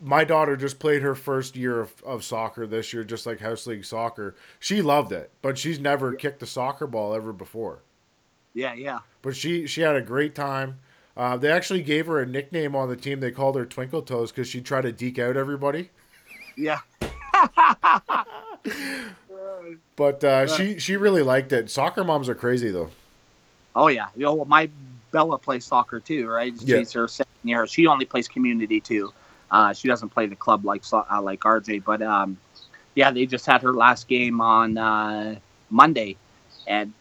[0.00, 3.66] My daughter just played her first year of, of soccer this year, just like house
[3.66, 4.34] league soccer.
[4.58, 7.80] She loved it, but she's never kicked a soccer ball ever before.
[8.52, 9.00] Yeah, yeah.
[9.22, 10.78] But she she had a great time.
[11.16, 13.20] Uh, they actually gave her a nickname on the team.
[13.20, 15.90] They called her Twinkle Toes because she tried to deke out everybody.
[16.56, 16.80] Yeah.
[19.96, 21.70] But uh, she she really liked it.
[21.70, 22.90] Soccer moms are crazy though.
[23.76, 24.08] Oh yeah.
[24.16, 24.68] You know, my
[25.14, 26.52] Bella plays soccer too, right?
[26.58, 26.78] Yeah.
[26.78, 27.68] She's her second year.
[27.68, 29.12] She only plays community too.
[29.48, 32.36] Uh, she doesn't play the club like uh, like RJ, but um,
[32.96, 35.36] yeah, they just had her last game on uh,
[35.70, 36.16] Monday,
[36.66, 36.92] and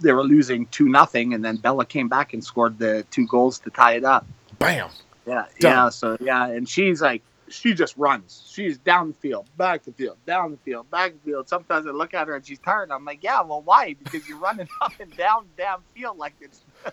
[0.00, 3.60] they were losing two nothing, and then Bella came back and scored the two goals
[3.60, 4.26] to tie it up.
[4.58, 4.90] Bam.
[5.24, 5.70] Yeah, Done.
[5.70, 5.88] yeah.
[5.90, 8.50] So yeah, and she's like, she just runs.
[8.50, 11.48] She's down the field, back the field, down the field, back the field.
[11.48, 12.90] Sometimes I look at her and she's tired.
[12.90, 13.94] I'm like, yeah, well, why?
[13.94, 16.64] Because you're running up and down damn field like it's.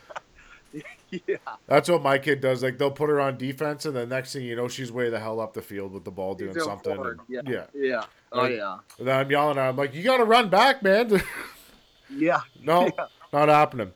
[1.10, 2.62] yeah, That's what my kid does.
[2.64, 5.20] Like they'll put her on defense, and the next thing you know, she's way the
[5.20, 6.92] hell up the field with the ball doing something.
[7.00, 7.42] and- Yeah.
[7.48, 7.66] yeah.
[7.74, 8.04] yeah.
[8.32, 9.70] Oh yeah, And then I'm yelling at her.
[9.70, 11.22] I'm like, "You got to run back, man!"
[12.10, 12.42] yeah.
[12.62, 13.06] no, Yeah.
[13.32, 13.94] not happening.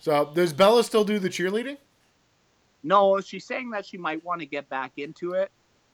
[0.00, 1.78] So does Bella still do the cheerleading?
[2.84, 5.50] No, she's saying that she might want to get back into it.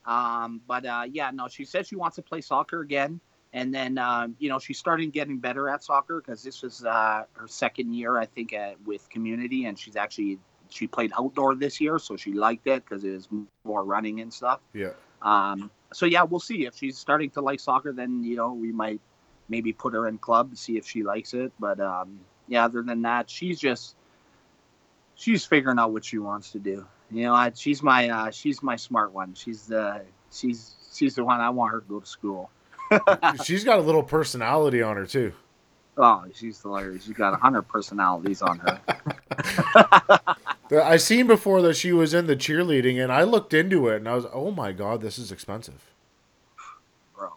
[0.06, 3.20] Um, but uh, yeah, no, she said she wants to play soccer again.
[3.58, 7.24] And then, um, you know, she's starting getting better at soccer because this was uh,
[7.32, 9.64] her second year, I think, at, with community.
[9.64, 11.98] And she's actually, she played outdoor this year.
[11.98, 13.28] So she liked it because it was
[13.64, 14.60] more running and stuff.
[14.72, 14.92] Yeah.
[15.22, 17.92] Um, so yeah, we'll see if she's starting to like soccer.
[17.92, 19.00] Then you know we might
[19.48, 21.52] maybe put her in club to see if she likes it.
[21.58, 23.96] But um, yeah, other than that, she's just
[25.16, 26.86] she's figuring out what she wants to do.
[27.10, 29.34] You know, I, she's my uh, she's my smart one.
[29.34, 32.50] She's the she's she's the one I want her to go to school.
[33.44, 35.32] She's got a little personality on her too.
[36.00, 37.04] Oh, she's hilarious.
[37.04, 38.80] She's got a hundred personalities on her.
[40.84, 44.08] I seen before that she was in the cheerleading, and I looked into it, and
[44.08, 45.92] I was, "Oh my god, this is expensive."
[47.16, 47.32] bro.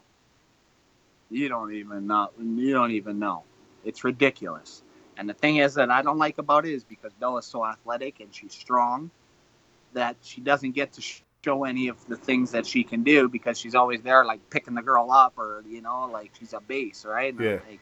[1.31, 2.29] You don't even know.
[2.39, 3.43] You don't even know.
[3.83, 4.83] It's ridiculous.
[5.17, 8.19] And the thing is that I don't like about it is because Bella's so athletic
[8.19, 9.09] and she's strong
[9.93, 11.01] that she doesn't get to
[11.43, 14.75] show any of the things that she can do because she's always there like picking
[14.75, 17.33] the girl up or you know like she's a base, right?
[17.33, 17.59] And Yeah.
[17.67, 17.79] like,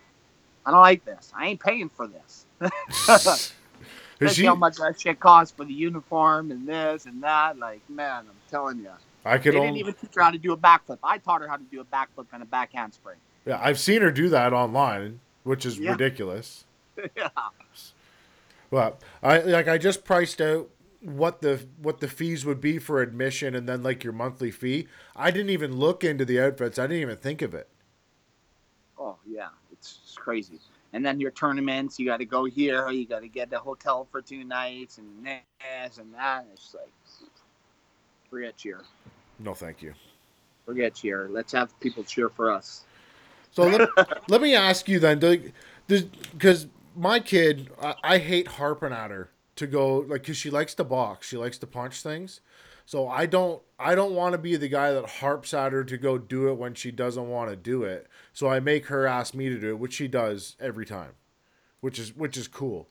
[0.66, 1.32] I don't like this.
[1.36, 2.46] I ain't paying for this.
[3.08, 4.46] Especially she?
[4.46, 7.58] how much that shit costs for the uniform and this and that.
[7.58, 8.92] Like, man, I'm telling you.
[9.26, 11.00] I They didn't even teach her how to do a backflip.
[11.04, 13.18] I taught her how to do a backflip and a back handspring.
[13.46, 15.92] Yeah, I've seen her do that online, which is Yeah.
[15.92, 16.66] ridiculous.
[17.16, 17.30] yeah.
[18.70, 20.70] But I like I just priced out
[21.02, 24.88] what the what the fees would be for admission and then like your monthly fee.
[25.16, 26.78] I didn't even look into the outfits.
[26.78, 27.70] I didn't even think of it.
[28.98, 30.60] Oh yeah, it's it's crazy.
[30.92, 32.90] And then your tournaments, you got to go here.
[32.90, 36.48] You got to get a hotel for two nights, and this and that.
[36.52, 36.90] It's like
[38.30, 38.82] forget cheer,
[39.40, 39.94] No, thank you.
[40.66, 41.30] forget cheer.
[41.32, 42.84] Let's have people cheer for us.
[43.52, 43.90] So let,
[44.30, 45.20] let me ask you then,
[45.88, 49.30] because my kid, I, I hate harping at her
[49.60, 52.42] to go like because she likes to box, she likes to punch things.
[52.86, 55.96] So I don't, I don't want to be the guy that harps at her to
[55.96, 58.08] go do it when she doesn't want to do it.
[58.34, 61.12] So I make her ask me to do it, which she does every time,
[61.82, 62.88] which is which is cool.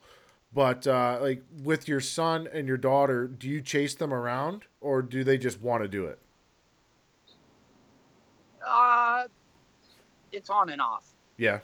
[0.53, 5.01] But uh, like with your son and your daughter, do you chase them around or
[5.01, 6.19] do they just want to do it?
[8.65, 9.23] Uh,
[10.31, 11.05] it's on and off.
[11.37, 11.59] Yeah,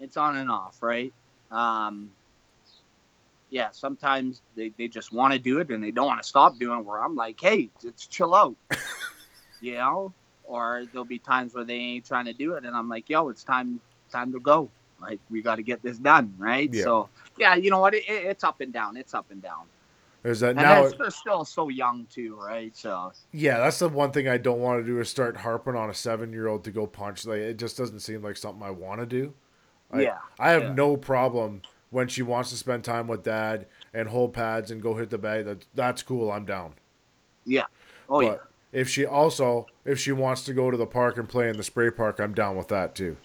[0.00, 1.12] It's on and off, right?
[1.50, 2.10] Um,
[3.52, 6.58] yeah, sometimes they, they just want to do it and they don't want to stop
[6.58, 6.86] doing it.
[6.86, 8.56] Where I'm like, hey, it's chill out,
[9.60, 10.12] you know.
[10.44, 13.28] Or there'll be times where they ain't trying to do it, and I'm like, yo,
[13.28, 13.78] it's time
[14.10, 14.70] time to go.
[15.00, 16.72] Like we got to get this done, right?
[16.72, 16.84] Yeah.
[16.84, 17.94] So yeah, you know what?
[17.94, 18.96] It, it, it's up and down.
[18.96, 19.66] It's up and down.
[20.24, 20.82] is that And now?
[20.82, 22.74] they're, they're still so young too, right?
[22.74, 25.90] So Yeah, that's the one thing I don't want to do is start harping on
[25.90, 27.26] a seven year old to go punch.
[27.26, 29.34] Like it just doesn't seem like something I want to do.
[29.90, 30.72] I, yeah, I have yeah.
[30.72, 31.60] no problem
[31.92, 35.18] when she wants to spend time with dad and hold pads and go hit the
[35.18, 35.44] bag.
[35.44, 36.32] That that's cool.
[36.32, 36.72] I'm down.
[37.46, 37.66] yeah,
[38.08, 38.36] oh yeah.
[38.72, 41.62] if she also if she wants to go to the park and play in the
[41.62, 43.16] spray park, I'm down with that too.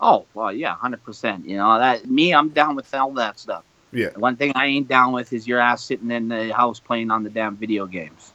[0.00, 1.46] Oh well, yeah, hundred percent.
[1.46, 3.62] You know that me, I'm down with all that stuff.
[3.92, 4.08] Yeah.
[4.08, 7.10] The one thing I ain't down with is your ass sitting in the house playing
[7.10, 8.32] on the damn video games.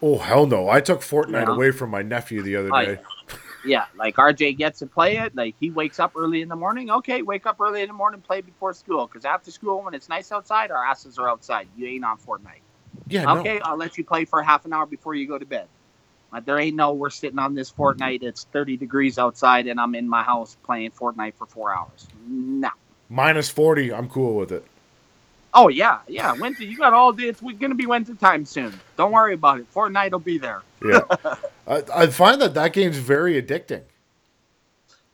[0.00, 0.70] Oh hell no!
[0.70, 1.52] I took Fortnite Yeah.
[1.52, 2.98] away from my nephew the other Oh, day.
[3.64, 5.34] Yeah, like RJ gets to play it.
[5.34, 6.90] Like he wakes up early in the morning.
[6.90, 9.06] Okay, wake up early in the morning, play before school.
[9.06, 11.68] Because after school, when it's nice outside, our asses are outside.
[11.76, 12.62] You ain't on Fortnite.
[13.08, 13.38] Yeah, no.
[13.40, 15.68] Okay, I'll let you play for half an hour before you go to bed.
[16.32, 18.22] But there ain't no we're sitting on this Fortnite.
[18.22, 22.06] It's 30 degrees outside, and I'm in my house playing Fortnite for four hours.
[22.28, 22.70] No.
[23.08, 24.64] Minus forty, I'm cool with it.
[25.52, 26.32] Oh yeah, yeah.
[26.34, 27.24] Winter, you got all day.
[27.24, 28.72] It's gonna be winter time soon.
[28.96, 29.72] Don't worry about it.
[29.74, 30.62] Fortnite will be there.
[30.84, 31.00] Yeah,
[31.70, 33.82] I, I find that that game's very addicting.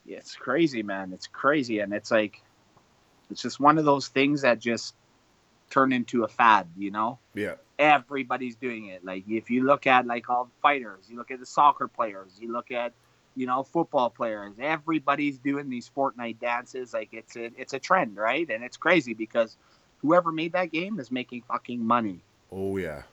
[0.05, 1.13] Yeah, it's crazy, man.
[1.13, 2.41] It's crazy, and it's like,
[3.29, 4.95] it's just one of those things that just
[5.69, 6.67] turn into a fad.
[6.75, 9.05] You know, Yeah, everybody's doing it.
[9.05, 12.31] Like if you look at like all the fighters, you look at the soccer players,
[12.39, 12.93] you look at
[13.35, 14.53] you know football players.
[14.59, 16.93] Everybody's doing these Fortnite dances.
[16.93, 18.49] Like it's a it's a trend, right?
[18.49, 19.57] And it's crazy because
[20.01, 22.21] whoever made that game is making fucking money.
[22.51, 23.03] oh yeah,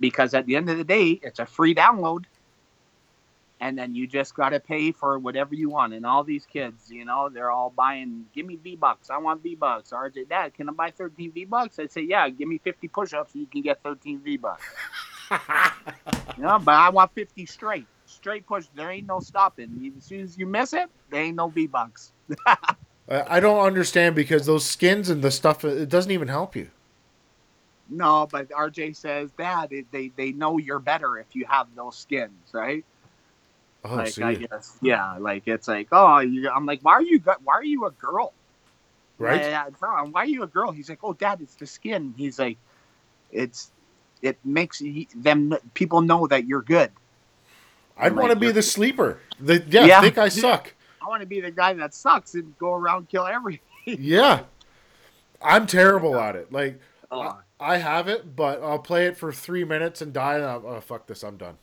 [0.00, 2.24] because at the end of the day, it's a free download.
[3.60, 5.94] And then you just got to pay for whatever you want.
[5.94, 9.10] And all these kids, you know, they're all buying, give me V Bucks.
[9.10, 9.90] I want V Bucks.
[9.90, 11.78] RJ, Dad, can I buy 13 V Bucks?
[11.78, 13.34] I say, yeah, give me 50 push ups.
[13.34, 14.64] You can get 13 V Bucks.
[16.36, 17.86] you know, but I want 50 straight.
[18.06, 18.66] Straight push.
[18.74, 19.94] There ain't no stopping.
[19.96, 22.12] As soon as you miss it, there ain't no V Bucks.
[22.46, 22.56] I,
[23.08, 26.70] I don't understand because those skins and the stuff it doesn't even help you.
[27.88, 31.96] No, but RJ says, Dad, they, they, they know you're better if you have those
[31.96, 32.84] skins, right?
[33.84, 35.16] Oh, like see, I guess, yeah.
[35.18, 37.20] Like it's like, oh, you, I'm like, why are you?
[37.20, 38.32] Why are you a girl?
[39.18, 39.40] right?
[39.40, 39.68] Yeah,
[40.10, 40.70] why are you a girl?
[40.72, 42.14] He's like, oh, Dad, it's the skin.
[42.16, 42.58] He's like,
[43.30, 43.70] it's
[44.22, 44.82] it makes
[45.14, 46.90] them people know that you're good.
[47.96, 49.18] I'd want to be the sleeper.
[49.38, 50.00] The yeah, Yeah.
[50.00, 50.74] think I suck.
[51.02, 53.60] I want to be the guy that sucks and go around kill everything.
[53.84, 54.44] yeah,
[55.42, 56.52] I'm terrible at it.
[56.52, 60.36] Like Oh, I have it, but I'll play it for three minutes and die.
[60.36, 61.56] And I'll, oh fuck this, I'm done.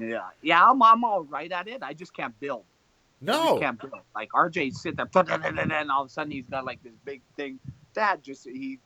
[0.00, 0.64] Yeah, yeah.
[0.64, 1.82] I'm I'm all right at it.
[1.82, 2.64] I just can't build.
[3.20, 3.92] No, I can't build.
[4.14, 7.58] Like RJ sit there, and all of a sudden he's got like this big thing.
[7.94, 8.78] Dad just he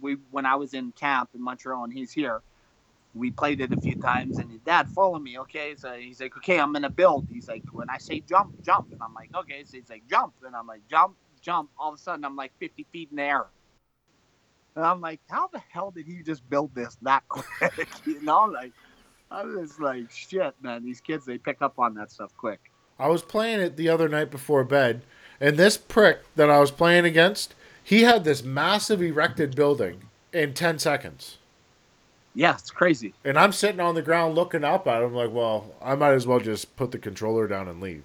[0.00, 2.42] we when I was in camp in Montreal and he's here,
[3.14, 5.38] we played it a few times and his dad follow me.
[5.38, 7.26] Okay, so he's like, okay, I'm gonna build.
[7.30, 9.64] He's like, when I say jump, jump, and I'm like, okay.
[9.64, 11.70] So he's like, jump, and I'm like, jump, jump.
[11.78, 13.46] All of a sudden I'm like 50 feet in the air.
[14.74, 17.88] And I'm like, how the hell did he just build this that quick?
[18.04, 18.72] you know, like
[19.30, 20.84] I was like, shit, man.
[20.84, 22.60] These kids they pick up on that stuff quick.
[22.98, 25.02] I was playing it the other night before bed,
[25.40, 30.54] and this prick that I was playing against, he had this massive erected building in
[30.54, 31.38] ten seconds.
[32.34, 33.14] Yeah, it's crazy.
[33.24, 36.26] And I'm sitting on the ground looking up at him like, well, I might as
[36.26, 38.04] well just put the controller down and leave.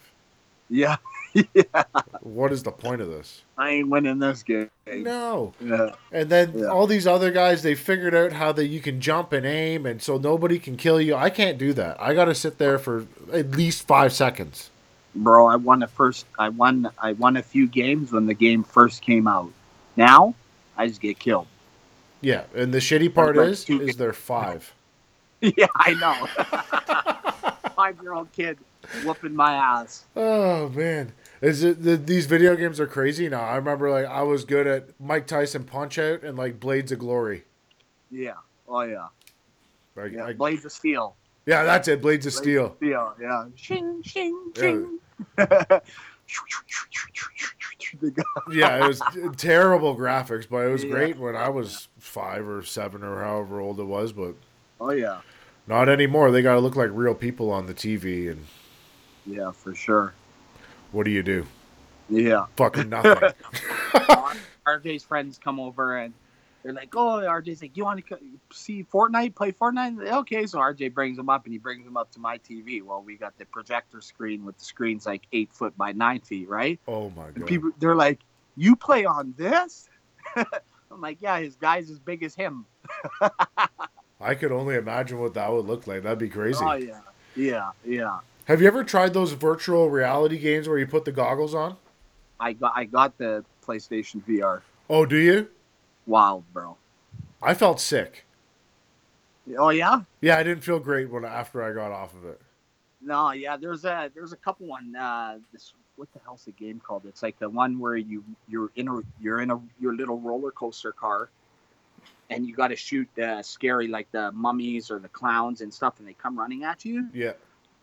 [0.70, 0.96] Yeah,
[1.34, 1.84] yeah.
[2.22, 3.42] What is the point of this?
[3.58, 4.70] I ain't winning this game.
[4.88, 5.54] No.
[5.60, 5.92] Yeah.
[6.12, 6.66] And then Yeah.
[6.68, 10.02] all these other guys, they figured out how that you can jump and aim, and
[10.02, 11.16] so nobody can kill you.
[11.16, 12.02] I can't do that.
[12.02, 14.70] I got to sit there for at least five seconds.
[15.16, 16.26] Bro, I won the first.
[16.40, 16.90] I won.
[16.98, 19.52] I won a few games when the game first came out.
[19.98, 20.36] Now,
[20.78, 21.48] I just get killed.
[22.22, 24.74] Yeah, and the shitty part is, is they're five.
[25.42, 26.28] yeah, I know.
[27.76, 28.58] Five-year-old kid
[29.04, 30.06] whooping my ass.
[30.16, 33.42] Oh man, is it the, these video games are crazy now?
[33.42, 37.00] I remember like I was good at Mike Tyson Punch Out and like Blades of
[37.00, 37.44] Glory.
[38.12, 38.34] Yeah.
[38.68, 39.08] Oh yeah.
[39.96, 40.26] Like, Yeah.
[40.26, 41.16] I- Blades of Steel.
[41.46, 42.02] yeah, that's it.
[42.02, 42.66] Blades of Blades Steel.
[42.68, 43.16] of Steel.
[43.20, 43.46] Yeah.
[43.56, 44.62] Shing shing Yeah.
[44.62, 45.00] shing.
[45.38, 45.82] The
[48.52, 49.02] Yeah, it was
[49.38, 50.92] terrible graphics, but it was Yeah.
[50.92, 54.14] great when I was five or seven or however old it was.
[54.14, 54.36] But
[54.80, 55.22] oh yeah.
[55.68, 56.32] not anymore.
[56.32, 58.46] They got to look like real people on the TV, and
[59.26, 60.14] Yeah, for sure.
[60.92, 61.46] What do you do?
[62.10, 62.46] Yeah.
[62.58, 63.30] Fucking nothing.
[64.68, 66.14] RJ's friends come over and
[66.64, 68.18] they're like, "Oh, RJ's like, you want to
[68.52, 69.34] see Fortnite?
[69.34, 72.38] Play Fortnite?" Okay, so RJ brings them up and he brings them up to my
[72.38, 72.84] TV.
[72.84, 76.48] Well, we got the projector screen with the screen's like eight foot by nine feet,
[76.48, 76.80] right?
[76.88, 77.48] oh my And god.
[77.48, 78.20] people, they're like,
[78.56, 79.90] "You play on this?"
[80.36, 82.66] I'm like, "Yeah, his guy's as big as him."
[84.20, 86.04] I could only imagine what that would look like.
[86.04, 86.60] That'd be crazy.
[86.64, 87.00] Oh yeah,
[87.36, 88.20] yeah, yeah.
[88.52, 91.78] Have you ever tried those virtual reality games where you put the goggles on?
[92.38, 94.60] I got, I got the PlayStation VR.
[94.90, 95.48] Oh, do you?
[96.06, 96.76] Wild, bro.
[97.42, 98.26] I felt sick.
[99.58, 100.02] Oh yeah.
[100.20, 102.42] Yeah, I didn't feel great when after I got off of it.
[103.02, 104.98] No, yeah, there's a there's a couple one.
[104.98, 107.04] Uh, this what the hell's the game called?
[107.06, 110.52] It's like the one where you you're in a you're in a your little roller
[110.52, 111.30] coaster car,
[112.30, 116.00] and you got to shoot the scary like the mummies or the clowns and stuff,
[116.00, 117.08] and they come running at you.
[117.14, 117.32] Yeah.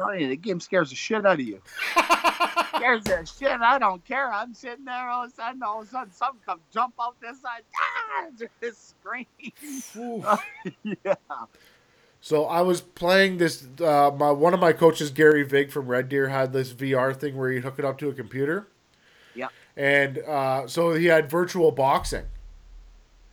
[0.01, 1.61] Oh yeah, the game scares the shit out of you.
[2.77, 3.61] scares the shit.
[3.61, 4.33] I don't care.
[4.33, 7.17] I'm sitting there all of a sudden, all of a sudden, something come jump out
[7.21, 7.63] this side.
[8.11, 8.27] Ah!
[8.61, 9.27] Just scream.
[9.97, 10.25] Oof.
[11.05, 11.15] yeah.
[12.21, 13.67] So I was playing this.
[13.81, 17.37] Uh, my one of my coaches, Gary Vig from Red Deer, had this VR thing
[17.37, 18.69] where you hook it up to a computer.
[19.35, 19.49] Yeah.
[19.77, 22.25] And uh, so he had virtual boxing.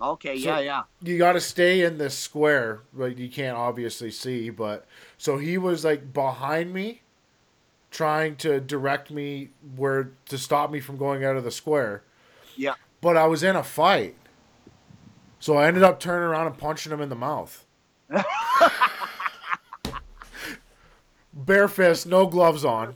[0.02, 0.40] Okay.
[0.40, 0.60] So- yeah.
[0.60, 0.84] Yeah.
[1.02, 4.86] You got to stay in this square, like you can't obviously see, but
[5.18, 7.02] so he was like behind me,
[7.92, 12.04] trying to direct me where to stop me from going out of the square.
[12.56, 12.74] Yeah.
[13.02, 14.16] But I was in a fight.
[15.40, 17.66] So I ended up turning around and punching him in the mouth.
[21.34, 22.96] Bare fist, no gloves on.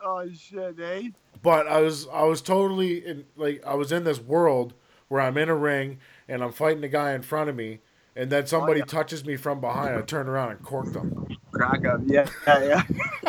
[0.00, 1.10] Oh shit, eh?
[1.42, 4.72] But I was I was totally in like I was in this world
[5.08, 5.98] where I'm in a ring
[6.28, 7.80] and I'm fighting the guy in front of me,
[8.14, 8.86] and then somebody yeah.
[8.86, 9.96] touches me from behind.
[9.96, 11.26] I turn around and corked him.
[11.52, 12.00] Crack up.
[12.06, 12.82] Yeah, yeah, yeah.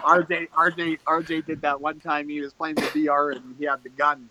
[0.00, 2.28] RJ, RJ, RJ did that one time.
[2.28, 4.28] He was playing the VR and he had the gun,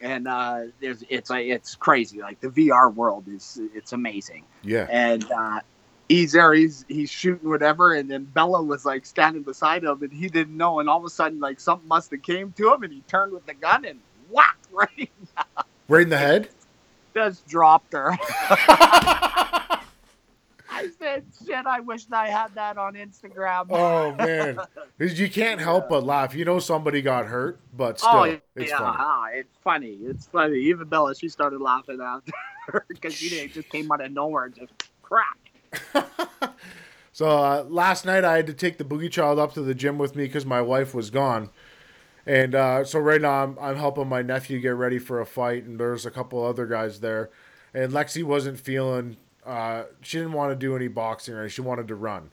[0.00, 2.20] and uh, there's it's like it's crazy.
[2.20, 4.44] Like the VR world is it's amazing.
[4.62, 4.86] Yeah.
[4.88, 5.60] And uh,
[6.08, 10.12] he's there, he's he's shooting whatever, and then Bella was like standing beside him, and
[10.12, 12.82] he didn't know, and all of a sudden like something must have came to him,
[12.82, 14.00] and he turned with the gun and
[14.30, 15.10] whack right,
[15.88, 16.48] Right in the head.
[17.16, 18.10] Just dropped her.
[20.68, 23.66] I said, shit, I wish I had that on Instagram.
[23.70, 24.58] Oh man,
[24.98, 26.34] you can't help but laugh.
[26.34, 28.96] You know somebody got hurt, but still, Oh, yeah, it's yeah, funny.
[28.98, 29.98] ah, it's funny.
[30.02, 30.58] It's funny.
[30.58, 32.32] Even Bella, she started laughing after
[32.88, 35.38] because she didn't, just came out of nowhere and just crack.
[37.12, 39.96] So uh, last night I had to take the boogie child up to the gym
[39.96, 41.48] with me because my wife was gone,
[42.26, 45.64] and uh, so right now I'm, I'm helping my nephew get ready for a fight,
[45.64, 47.30] and there's a couple other guys there,
[47.72, 49.16] and Lexi wasn't feeling.
[49.44, 51.54] Uh, she didn't want to do any boxing or anything.
[51.54, 52.30] She wanted to run,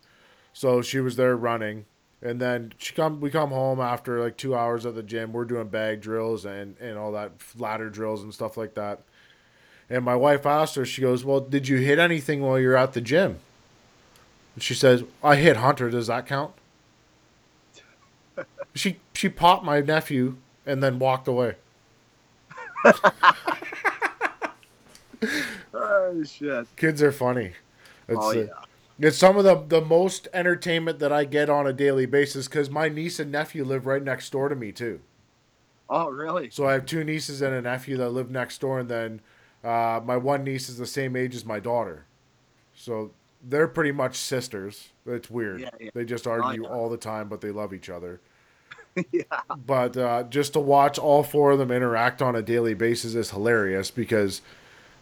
[0.51, 1.85] so she was there running,
[2.23, 3.21] and then she come.
[3.21, 5.31] We come home after like two hours at the gym.
[5.31, 9.01] We're doing bag drills and and all that ladder drills and stuff like that.
[9.91, 10.85] And my wife asked her.
[10.85, 13.37] She goes, "Well, did you hit anything while you're at the gym?"
[14.55, 15.91] And she says, "I hit Hunter.
[15.91, 16.53] Does that count?"
[18.73, 21.55] She she popped my nephew and then walked away.
[25.73, 26.67] Oh shit!
[26.75, 27.53] Kids are funny.
[28.07, 28.45] It's, Oh uh, yeah.
[28.99, 32.69] it's some of the the most entertainment that I get on a daily basis because
[32.69, 34.99] my niece and nephew live right next door to me too.
[35.89, 36.49] Oh really?
[36.49, 39.21] So I have two nieces and a nephew that live next door, and then
[39.63, 42.05] uh, my one niece is the same age as my daughter.
[42.75, 43.11] So
[43.43, 44.89] they're pretty much sisters.
[45.05, 45.61] It's weird.
[45.61, 45.89] Yeah, yeah.
[45.93, 46.69] They just argue yeah.
[46.69, 48.21] all the time, but they love each other.
[49.11, 49.23] yeah.
[49.65, 53.31] But uh, just to watch all four of them interact on a daily basis is
[53.31, 54.41] hilarious because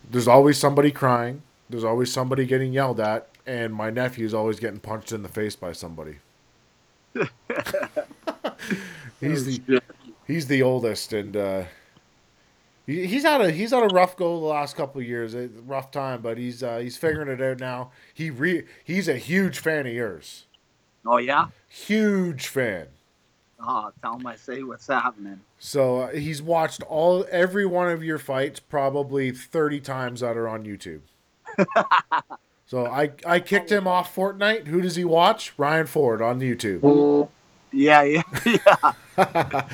[0.09, 4.79] there's always somebody crying, there's always somebody getting yelled at, and my nephew's always getting
[4.79, 6.17] punched in the face by somebody.
[9.19, 9.81] he's the
[10.27, 11.63] he's the oldest, and uh,
[12.85, 15.47] he, he's had a he's had a rough go the last couple of years, a
[15.65, 17.91] rough time, but he's uh, he's figuring it out now.
[18.13, 20.45] He re he's a huge fan of yours,
[21.05, 21.47] Oh yeah.
[21.67, 22.87] huge fan.
[23.63, 25.39] Oh, tell him I say what's happening.
[25.59, 30.47] So uh, he's watched all every one of your fights probably thirty times that are
[30.47, 31.01] on YouTube.
[32.65, 34.67] so I I kicked him off Fortnite.
[34.67, 35.53] Who does he watch?
[35.57, 37.29] Ryan Ford on YouTube.
[37.73, 39.67] Yeah, yeah, yeah.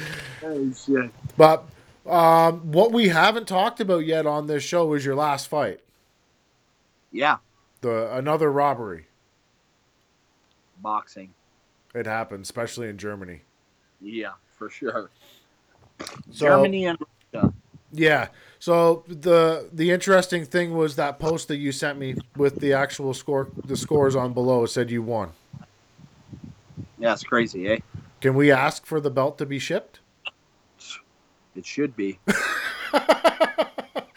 [0.43, 1.09] oh shit.
[1.37, 1.63] But
[2.05, 5.79] um, what we haven't talked about yet on this show is your last fight,
[7.11, 7.37] Yeah,
[7.81, 9.07] the another robbery.
[10.81, 11.33] boxing.
[11.95, 13.41] It happened, especially in Germany.
[14.01, 15.09] Yeah, for sure.
[16.31, 16.97] So, Germany and
[17.33, 17.53] Russia.
[17.91, 18.27] Yeah.
[18.59, 23.13] So the the interesting thing was that post that you sent me with the actual
[23.13, 25.31] score, the scores on below said you won.
[26.99, 27.77] Yeah, it's crazy, eh?
[28.21, 29.99] Can we ask for the belt to be shipped?
[31.55, 32.19] It should be.
[32.93, 34.07] it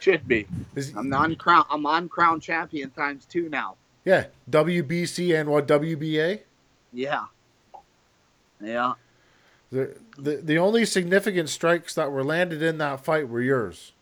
[0.00, 0.46] should be.
[0.74, 1.64] Is, I'm on crown.
[1.70, 3.76] I'm on crown champion times two now.
[4.04, 6.40] yeah, WBC and what WBA?
[6.92, 7.24] Yeah.
[8.62, 8.94] Yeah.
[9.70, 13.92] The, the the only significant strikes that were landed in that fight were yours.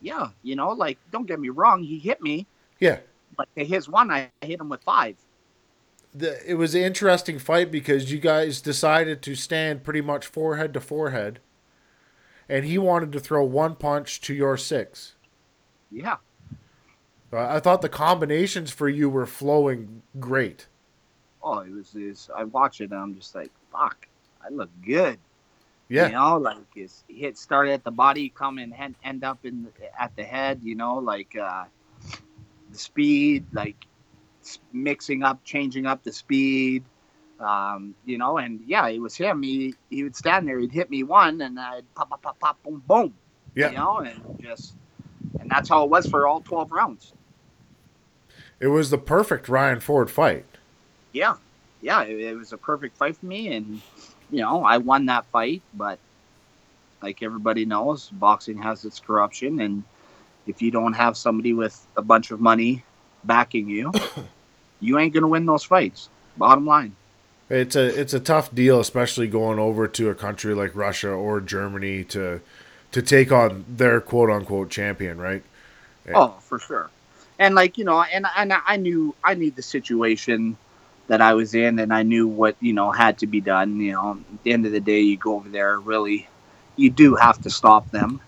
[0.00, 0.28] Yeah.
[0.42, 1.82] You know, like don't get me wrong.
[1.82, 2.46] He hit me,
[2.78, 2.98] Yeah.
[3.36, 5.16] but his one, I hit him with five.
[6.14, 10.72] The, it was an interesting fight because you guys decided to stand pretty much forehead
[10.74, 11.40] to forehead,
[12.48, 15.14] and he wanted to throw one punch to your six.
[15.90, 16.16] Yeah.
[17.32, 20.68] I thought the combinations for you were flowing great.
[21.42, 22.30] Oh, it was this.
[22.34, 24.06] I watch it and I'm just like, fuck.
[24.44, 25.18] I look good.
[25.88, 26.06] Yeah.
[26.06, 29.64] You know, like his hit started at the body, come and end, end up in
[29.64, 30.60] the, at the head.
[30.62, 31.64] You know, like uh,
[32.70, 33.76] the speed, like
[34.72, 36.84] mixing up, changing up the speed.
[37.40, 39.42] Um, you know, and yeah, it was him.
[39.42, 42.62] He he would stand there, he'd hit me one, and I'd pop, pop, pop, pop,
[42.62, 43.14] boom, boom.
[43.54, 43.70] Yeah.
[43.70, 44.74] You know, and just
[45.40, 47.12] and that's how it was for all twelve rounds.
[48.60, 50.46] It was the perfect Ryan Ford fight.
[51.12, 51.34] yeah,
[51.82, 53.82] yeah, it, it was a perfect fight for me, and
[54.34, 55.62] you know, I won that fight.
[55.72, 55.98] But
[57.02, 59.84] like everybody knows, boxing has its corruption, and
[60.46, 62.84] if you don't have somebody with a bunch of money
[63.22, 63.92] backing you,
[64.80, 66.08] you ain't gonna win those fights.
[66.36, 66.96] Bottom line.
[67.48, 71.40] It's a it's a tough deal, especially going over to a country like Russia or
[71.40, 72.40] Germany to
[72.90, 75.42] to take on their quote unquote champion, right?
[76.06, 76.12] Yeah.
[76.16, 76.90] Oh, for sure.
[77.38, 80.56] And like you know, and and I knew I knew the situation
[81.06, 83.80] that I was in, and I knew what you know had to be done.
[83.80, 85.78] You know, at the end of the day, you go over there.
[85.78, 86.28] Really,
[86.76, 88.20] you do have to stop them.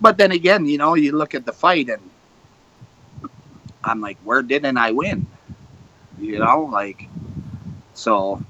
[0.00, 2.10] But then again, you know, you look at the fight, and
[3.82, 5.26] I'm like, where didn't I win?
[6.18, 7.08] You know, like
[7.94, 8.42] so.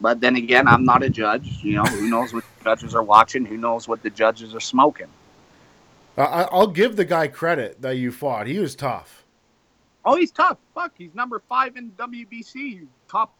[0.00, 1.60] But then again, I'm not a judge.
[1.62, 3.46] You know, who knows what the judges are watching?
[3.46, 5.08] Who knows what the judges are smoking?
[6.18, 8.46] I'll give the guy credit that you fought.
[8.46, 9.25] He was tough.
[10.06, 10.58] Oh, he's tough.
[10.74, 12.86] Fuck, he's number five in WBC.
[13.08, 13.36] Top,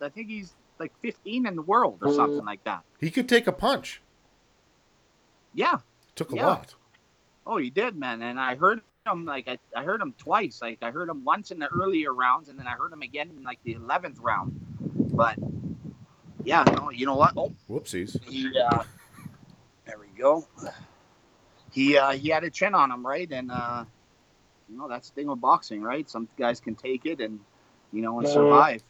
[0.00, 2.82] I think he's like 15 in the world or something like that.
[2.98, 4.00] He could take a punch.
[5.54, 5.78] Yeah.
[6.14, 6.46] Took a Yeah.
[6.46, 6.74] lot.
[7.46, 8.22] Oh, he did, man.
[8.22, 10.60] And I heard him like I, I heard him twice.
[10.62, 13.30] Like I heard him once in the earlier rounds, and then I heard him again
[13.36, 14.58] in like the 11th round.
[15.12, 15.36] But
[16.44, 17.34] yeah, no, you know what?
[17.36, 18.20] Oh, Whoopsies.
[18.24, 18.82] he uh,
[19.84, 20.46] there we go.
[21.72, 23.30] He uh, he had a chin on him, right?
[23.30, 23.84] And uh,
[24.70, 26.08] you know that's the thing with boxing, right?
[26.08, 27.40] Some guys can take it and
[27.92, 28.82] you know and survive.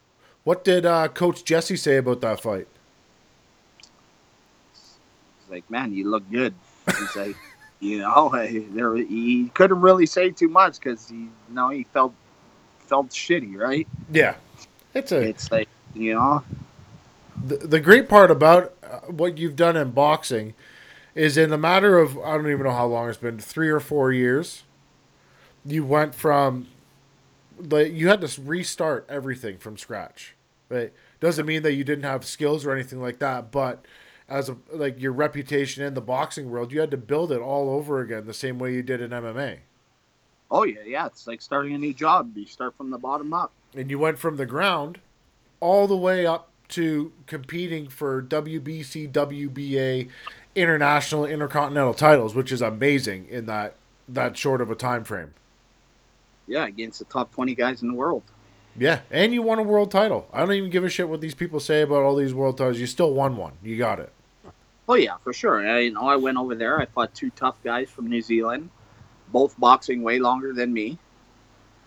[0.44, 2.68] What did uh, Coach Jesse say about that fight?
[4.72, 6.54] He's like, man, you look good.
[6.86, 7.36] He's like,
[7.80, 8.30] you know,
[8.72, 12.14] there he couldn't really say too much because he, you know, he felt
[12.78, 13.86] felt shitty, right?
[14.10, 14.36] Yeah.
[14.94, 16.42] It's a It's like, you know,
[17.44, 20.54] the, the great part about uh, what you've done in boxing
[21.14, 23.80] is in the matter of I don't even know how long it's been three or
[23.80, 24.62] four years.
[25.66, 26.68] You went from
[27.58, 30.34] like you had to restart everything from scratch.
[30.68, 30.92] Right?
[31.20, 33.84] Doesn't mean that you didn't have skills or anything like that, but
[34.28, 37.70] as a like your reputation in the boxing world, you had to build it all
[37.70, 39.58] over again the same way you did in MMA.
[40.50, 42.36] oh yeah, yeah, it's like starting a new job.
[42.36, 43.52] You start from the bottom up.
[43.74, 44.98] and you went from the ground
[45.60, 50.08] all the way up to competing for WBC, WBA,
[50.56, 53.74] international, intercontinental titles, which is amazing in that
[54.08, 55.32] that short of a time frame.
[56.46, 58.22] Yeah, against the top 20 guys in the world.
[58.78, 60.28] Yeah, and you won a world title.
[60.32, 62.78] I don't even give a shit what these people say about all these world titles.
[62.78, 63.52] You still won one.
[63.62, 64.12] You got it.
[64.88, 65.66] Oh yeah, for sure.
[65.66, 66.78] I, you know, I went over there.
[66.78, 68.70] I fought two tough guys from New Zealand,
[69.28, 70.98] both boxing way longer than me.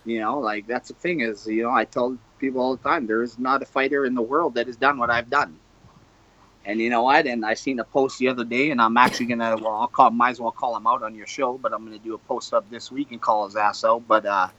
[0.03, 3.05] You know, like that's the thing is, you know, I tell people all the time,
[3.05, 5.59] there is not a fighter in the world that has done what I've done.
[6.69, 7.25] And you know what?
[7.25, 10.11] And I seen a post the other day, and I'm actually gonna, well, I'll call,
[10.11, 12.53] might as well call him out on your show, but I'm gonna do a post
[12.53, 14.07] up this week and call his ass out.
[14.07, 14.49] But uh,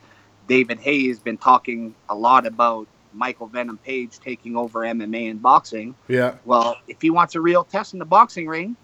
[0.49, 5.41] David Haye has been talking a lot about Michael Venom Page taking over MMA and
[5.41, 5.95] boxing.
[6.09, 6.35] Yeah.
[6.45, 8.75] Well, if he wants a real test in the boxing ring,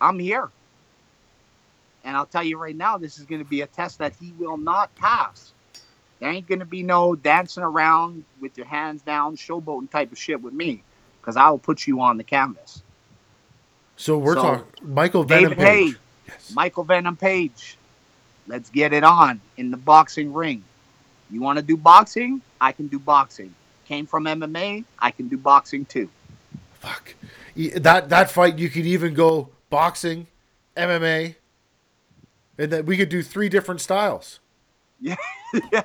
[0.00, 0.50] I'm here.
[2.04, 4.32] And I'll tell you right now, this is going to be a test that he
[4.38, 5.52] will not pass.
[6.20, 10.18] There ain't going to be no dancing around with your hands down, showboating type of
[10.18, 10.82] shit with me,
[11.24, 12.82] because I will put you on the canvas.
[13.96, 15.96] So we're So, talking Michael Venom David Page.
[16.28, 16.52] Yes.
[16.54, 17.78] Michael Venom Page,
[18.46, 20.62] let's get it on in the boxing ring.
[21.30, 22.42] You want to do boxing?
[22.60, 23.54] I can do boxing.
[23.86, 26.10] Came from MMA, I can do boxing too.
[26.80, 27.14] Fuck.
[27.76, 30.26] That that fight you could even go boxing,
[30.76, 31.36] MMA,
[32.58, 34.40] and then we could do three different styles.
[35.72, 35.82] Yeah.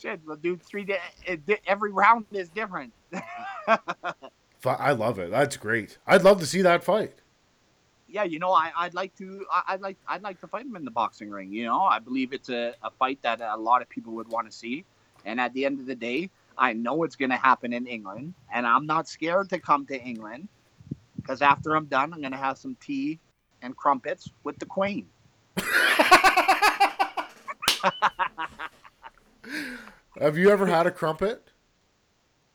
[0.00, 0.82] Shit, we'll do three.
[0.82, 0.98] Di-
[1.28, 2.92] eh, every round is different.
[4.64, 5.30] I love it.
[5.30, 5.98] That's great.
[6.06, 7.14] I'd love to see that fight.
[8.08, 9.46] yeah, you know, I, I'd like to.
[9.50, 9.96] I, I'd like.
[10.06, 11.52] I'd like to fight him in the boxing ring.
[11.52, 14.50] You know, I believe it's a, a fight that a lot of people would want
[14.50, 14.84] to see.
[15.24, 18.34] And at the end of the day, I know it's going to happen in England,
[18.52, 20.48] and I'm not scared to come to England
[21.16, 23.18] because after I'm done, I'm going to have some tea
[23.62, 25.06] and crumpets with the Queen.
[30.20, 31.48] Have you ever had a crumpet?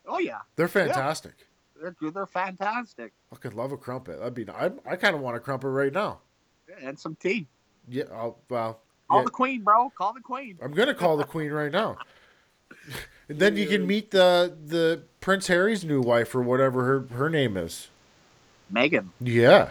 [0.05, 1.46] Oh yeah, They're fantastic.
[1.82, 4.19] They're they're fantastic, Fucking love a crumpet.
[4.19, 4.49] That'd be.
[4.49, 6.19] I, I kind of want a crumpet right now.
[6.82, 7.47] and some tea.
[7.88, 8.03] Yeah.
[8.11, 8.80] I'll, well.
[9.09, 9.89] Call yeah, the Queen, bro.
[9.97, 10.57] Call the Queen.
[10.61, 11.97] I'm gonna call the queen right now.
[13.30, 17.30] And then you can meet the the Prince Harry's new wife or whatever her her
[17.30, 17.88] name is.
[18.73, 19.69] Meghan Yeah,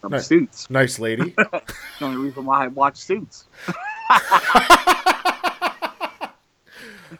[0.00, 0.26] from Nice.
[0.26, 0.68] Suits.
[0.68, 1.30] nice lady.
[1.36, 1.62] the
[2.00, 3.44] only reason why I watch Suits.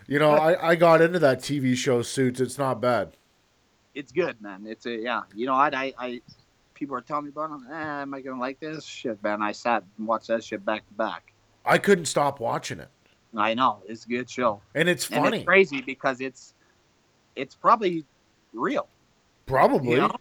[0.08, 2.40] you know, I I got into that TV show Suits.
[2.40, 3.12] It's not bad.
[3.96, 4.66] It's good, man.
[4.66, 5.22] It's a yeah.
[5.34, 6.20] You know, I I, I
[6.74, 7.72] people are telling me about it.
[7.72, 9.42] Eh, am I gonna like this shit, man?
[9.42, 11.32] I sat and watched that shit back to back.
[11.64, 12.90] I couldn't stop watching it,
[13.34, 16.52] I know it's a good show, and it's funny, and it's crazy because it's
[17.34, 18.04] it's probably
[18.52, 18.86] real.
[19.46, 19.92] Probably.
[19.92, 20.16] You know,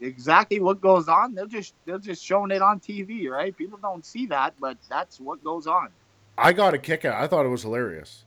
[0.00, 1.34] exactly what goes on.
[1.34, 3.56] They're just they're just showing it on TV, right?
[3.56, 5.88] People don't see that, but that's what goes on.
[6.36, 7.20] I got a kick out.
[7.20, 8.24] I thought it was hilarious.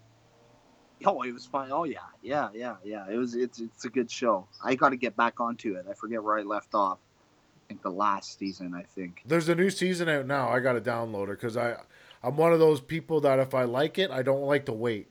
[1.06, 1.72] Oh, it was fine.
[1.72, 3.06] Oh yeah, yeah, yeah, yeah.
[3.10, 3.36] It was.
[3.36, 4.47] It's it's a good show.
[4.64, 5.86] I got to get back onto it.
[5.89, 6.99] I forget where I left off.
[6.99, 8.76] I think the last season.
[8.76, 9.24] I think.
[9.26, 10.49] There's a new season out now.
[10.49, 11.78] I got to download it because I
[12.24, 15.08] I'm one of those people that if I like it, I don't like to wait.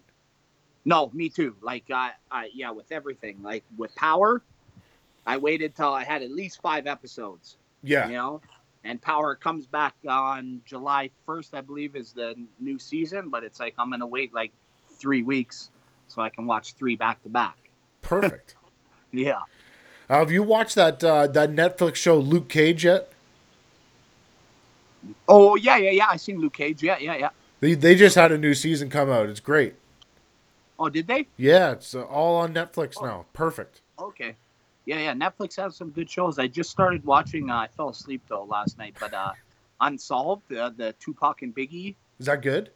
[0.84, 1.56] No, me too.
[1.60, 3.42] Like, I, I, yeah, with everything.
[3.42, 4.42] Like with Power,
[5.26, 7.56] I waited till I had at least five episodes.
[7.82, 8.06] Yeah.
[8.06, 8.40] You know,
[8.84, 13.28] and Power comes back on July 1st, I believe, is the new season.
[13.28, 14.52] But it's like I'm gonna wait like
[14.98, 15.70] three weeks
[16.10, 17.56] so I can watch three back to back.
[18.02, 18.54] Perfect.
[19.12, 19.40] Yeah.
[20.08, 23.10] Uh, have you watched that uh, that Netflix show Luke Cage yet?
[25.28, 26.06] Oh yeah, yeah, yeah.
[26.10, 26.80] I seen Luke Cage.
[26.80, 27.30] Yeah, yeah, yeah.
[27.58, 29.28] They they just had a new season come out.
[29.28, 29.74] It's great.
[30.78, 31.26] Oh, did they?
[31.36, 33.26] Yeah, it's uh, all on Netflix now.
[33.32, 33.80] Perfect.
[33.98, 34.36] Okay.
[34.86, 35.12] Yeah, yeah.
[35.12, 36.38] Netflix has some good shows.
[36.38, 37.50] I just started watching.
[37.50, 39.32] Uh, I fell asleep though last night, but uh,
[39.80, 41.94] Unsolved, uh, the Tupac and Biggie.
[42.18, 42.70] Is that good?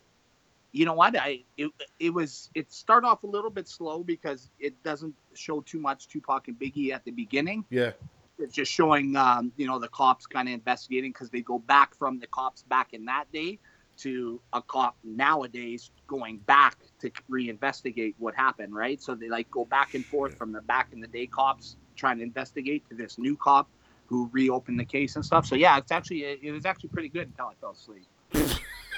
[0.75, 1.17] You know what?
[1.17, 1.71] I it,
[2.01, 6.09] it was it started off a little bit slow because it doesn't show too much
[6.09, 7.65] Tupac and Biggie at the beginning.
[7.71, 7.93] Yeah.
[8.41, 11.95] It's just showing, um, you know, the cops kind of investigating because they go back
[11.95, 13.61] from the cops back in that day
[13.99, 19.01] to a cop nowadays going back to reinvestigate what happened, right?
[19.01, 22.17] So they like go back and forth from the back in the day cops trying
[22.19, 23.69] to investigate to this new cop
[24.07, 25.47] who reopened the case and stuff.
[25.47, 28.07] So yeah, it's actually it was actually pretty good until I fell asleep.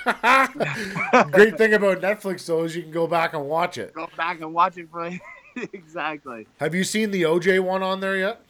[1.32, 3.92] Great thing about Netflix though is you can go back and watch it.
[3.94, 5.11] Go back and watch it for
[5.72, 6.46] exactly.
[6.61, 8.40] Have you seen the OJ one on there yet?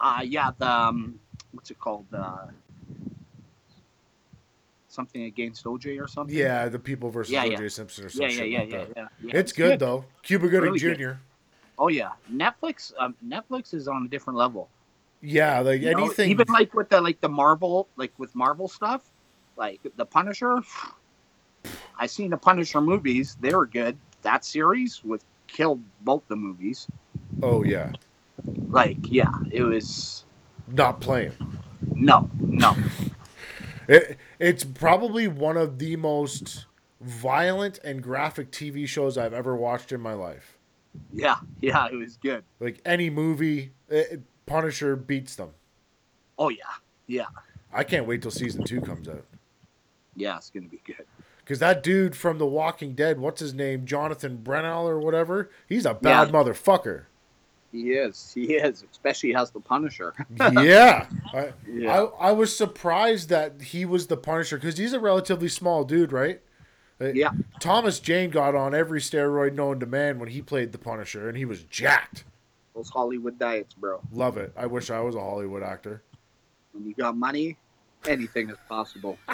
[0.00, 1.18] Uh yeah, the um,
[1.52, 2.06] what's it called?
[2.12, 2.46] Uh,
[4.88, 6.36] something against OJ or something.
[6.36, 7.68] Yeah, the people versus Yeah, OJ yeah.
[7.68, 8.30] Simpson or something.
[8.30, 8.88] yeah, yeah, shit yeah, like yeah, that.
[8.96, 9.36] yeah, yeah.
[9.38, 10.04] It's good, though.
[10.22, 10.98] Cuba Gooding Really good.
[10.98, 11.12] Jr.
[11.78, 12.92] Oh yeah, Netflix.
[12.98, 14.68] Um, Netflix is on a different level.
[15.22, 16.30] Yeah, like You know, anything.
[16.30, 19.02] even like with the like the Marvel, like with Marvel stuff,
[19.56, 20.60] like the Punisher.
[21.98, 23.96] I seen the Punisher movies; they were good.
[24.22, 26.86] That series with killed both the movies.
[27.42, 27.92] oh yeah,
[28.68, 30.24] Like, yeah, it was
[30.68, 31.32] not playing.
[31.94, 32.76] no, no.
[33.88, 36.66] It, it's probably one of the most
[37.00, 40.56] violent and graphic TV shows I've ever watched in my life.
[41.12, 42.44] Yeah, yeah, it was good.
[42.60, 45.50] Like any movie, it, Punisher beats them.
[46.38, 46.74] Oh yeah,
[47.06, 47.26] yeah,
[47.72, 49.24] I can't wait till season two comes out.
[50.16, 50.36] Yeah.
[50.36, 51.06] It's gonna be good.
[51.38, 53.84] Because that dude from The Walking Dead, what's his name?
[53.84, 55.50] Jonathan Brennell or whatever?
[55.68, 56.32] He's a bad Yeah.
[56.32, 57.04] motherfucker.
[57.72, 58.84] He is, he is.
[58.92, 60.14] Especially as the Punisher.
[60.38, 61.06] yeah.
[61.32, 65.48] I, yeah, I, I was surprised that he was the Punisher because he's a relatively
[65.48, 66.40] small dude, right?
[67.00, 70.78] Uh, yeah, Thomas Jane got on every steroid known to man when he played the
[70.78, 72.24] Punisher, and he was jacked.
[72.76, 74.00] those Hollywood diets, bro.
[74.12, 74.52] Love it.
[74.56, 76.02] I wish I was a Hollywood actor.
[76.72, 77.56] When you got money,
[78.06, 79.18] anything is possible.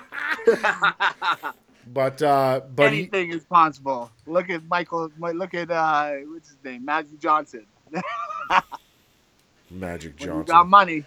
[1.92, 4.10] But uh, but he, anything is possible.
[4.26, 5.10] Look at Michael.
[5.18, 7.66] Look at uh, what's his name, Magic Johnson.
[9.70, 11.04] Magic When you got money,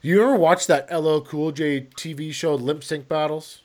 [0.00, 3.62] You ever watch that LL Cool J TV show Lip Sync Battles?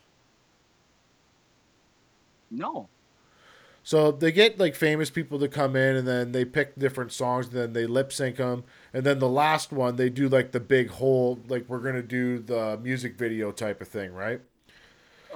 [2.52, 2.90] no.
[3.90, 7.48] So they get like famous people to come in, and then they pick different songs,
[7.48, 8.64] and then they lip sync them,
[8.94, 12.38] and then the last one they do like the big whole like we're gonna do
[12.38, 14.42] the music video type of thing, right?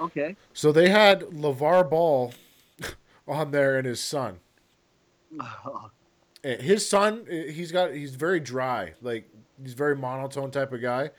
[0.00, 0.36] Okay.
[0.52, 2.32] So they had LaVar Ball
[3.26, 4.38] on there and his son.
[6.44, 9.28] And his son, eh, he's got he's very dry, like
[9.60, 11.10] he's very monotone type of guy.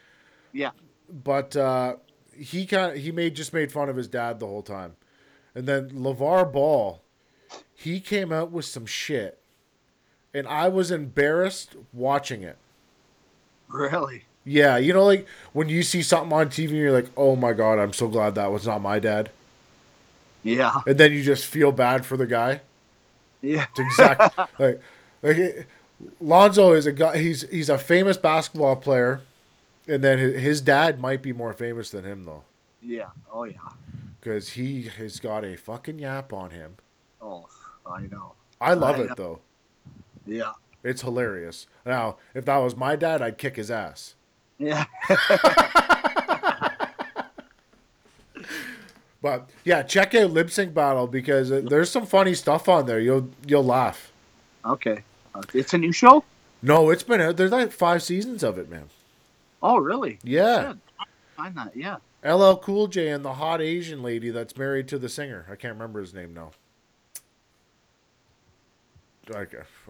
[0.53, 0.71] yeah.
[1.09, 1.97] But uh,
[2.33, 4.95] he kind of he made just made fun of his dad the whole time,
[5.53, 7.01] and then LaVar Ball,
[7.75, 9.37] he came out with some shit,
[10.33, 12.57] and I was embarrassed watching it.
[13.67, 14.25] Really?
[14.43, 17.79] Yeah, you know, like when you see something on TV, you're like, "Oh my god,
[17.79, 19.31] I'm so glad that was not my dad,"
[20.43, 20.81] Yeah.
[20.85, 22.61] and then you just feel bad for the guy.
[23.41, 23.65] Yeah.
[23.71, 24.81] It's exact like
[25.21, 25.67] like it-
[26.19, 27.17] Lonzo is a guy.
[27.17, 29.21] He's he's a famous basketball player,
[29.87, 32.43] and then his, his dad might be more famous than him though,
[32.81, 33.09] Yeah.
[33.31, 33.57] Oh yeah.
[34.19, 36.75] because he has got a fucking yap on him.
[37.21, 37.47] Oh,
[37.89, 38.33] I know.
[38.59, 39.15] I love I it know.
[39.15, 39.39] though.
[40.25, 40.53] Yeah.
[40.83, 41.67] It's hilarious.
[41.85, 44.15] Now, if that was my dad, I'd kick his ass.
[44.57, 44.85] Yeah.
[49.21, 52.99] But yeah, check out Lip Sync Battle because there's some funny stuff on there.
[52.99, 54.11] You'll you'll laugh.
[54.63, 55.03] okay.
[55.33, 56.23] Uh, It's a new show.
[56.61, 57.35] No, it's been out.
[57.35, 58.89] There's like five seasons of it, man.
[59.63, 60.19] Oh, really?
[60.23, 60.73] Yeah.
[60.73, 60.79] Good.
[61.35, 61.75] Find that.
[61.75, 61.97] Yeah.
[62.23, 65.45] LL Cool J and the hot Asian lady that's married to the singer.
[65.49, 66.51] I can't remember his name now.
[69.33, 69.45] I,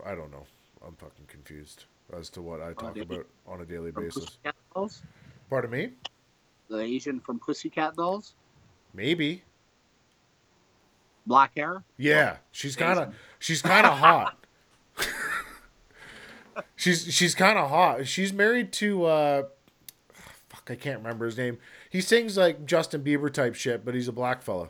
[0.05, 0.45] I don't know.
[0.85, 1.85] I'm fucking confused
[2.17, 4.25] as to what I talk about on a daily From basis.
[4.25, 5.01] Pussycat Dolls.
[5.49, 5.89] Pardon me?
[6.69, 8.33] The Asian from Pussycat Dolls.
[8.93, 9.43] Maybe.
[11.27, 11.83] Black hair.
[11.97, 14.37] Yeah, she's kind of she's kind of hot.
[16.75, 18.07] she's she's kind of hot.
[18.07, 19.43] She's married to uh
[20.09, 21.57] fuck fuck, I can't remember his name.
[21.89, 24.69] He sings like Justin Bieber type shit, but he's a black fella.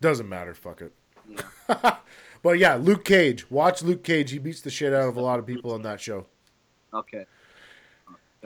[0.00, 0.54] Doesn't matter.
[0.54, 0.92] Fuck it.
[1.28, 1.96] Yeah.
[2.42, 3.50] But yeah, Luke Cage.
[3.50, 4.30] Watch Luke Cage.
[4.30, 6.26] He beats the shit out of a lot of people on that show.
[6.94, 7.26] Okay.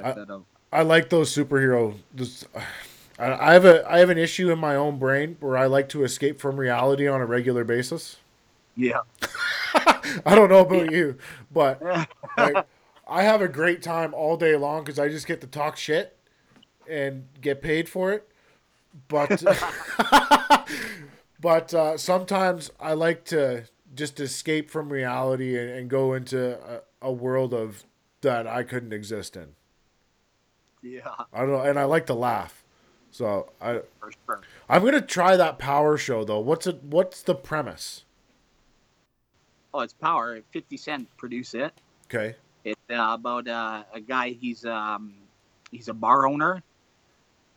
[0.03, 0.43] I- that.
[0.73, 1.97] I like those superhero.
[2.15, 2.47] This,
[3.19, 5.91] I I have a I have an issue in my own brain where I like
[5.91, 8.17] to escape from reality on a regular basis.
[8.75, 9.01] Yeah.
[9.75, 11.19] I don't know about you,
[11.53, 11.83] but
[12.39, 12.67] like,
[13.07, 16.17] I have a great time all day long because I just get to talk shit
[16.89, 18.27] and get paid for it.
[19.09, 19.43] But
[21.41, 23.65] but uh, sometimes I like to
[23.95, 27.85] just escape from reality and, and go into a, a world of
[28.21, 29.49] that I couldn't exist in.
[30.83, 31.01] yeah.
[31.33, 32.63] I don't know, and I like to laugh.
[33.11, 34.41] So I For sure.
[34.69, 36.39] I'm gonna try that power show though.
[36.39, 36.83] What's it?
[36.85, 38.05] What's the premise?
[39.75, 40.41] Oh, it's Power.
[40.53, 41.73] Fifty Cent produce it.
[42.07, 42.37] Okay.
[42.65, 44.31] It's uh, about uh, a guy.
[44.31, 45.15] He's um,
[45.71, 46.63] he's a bar owner,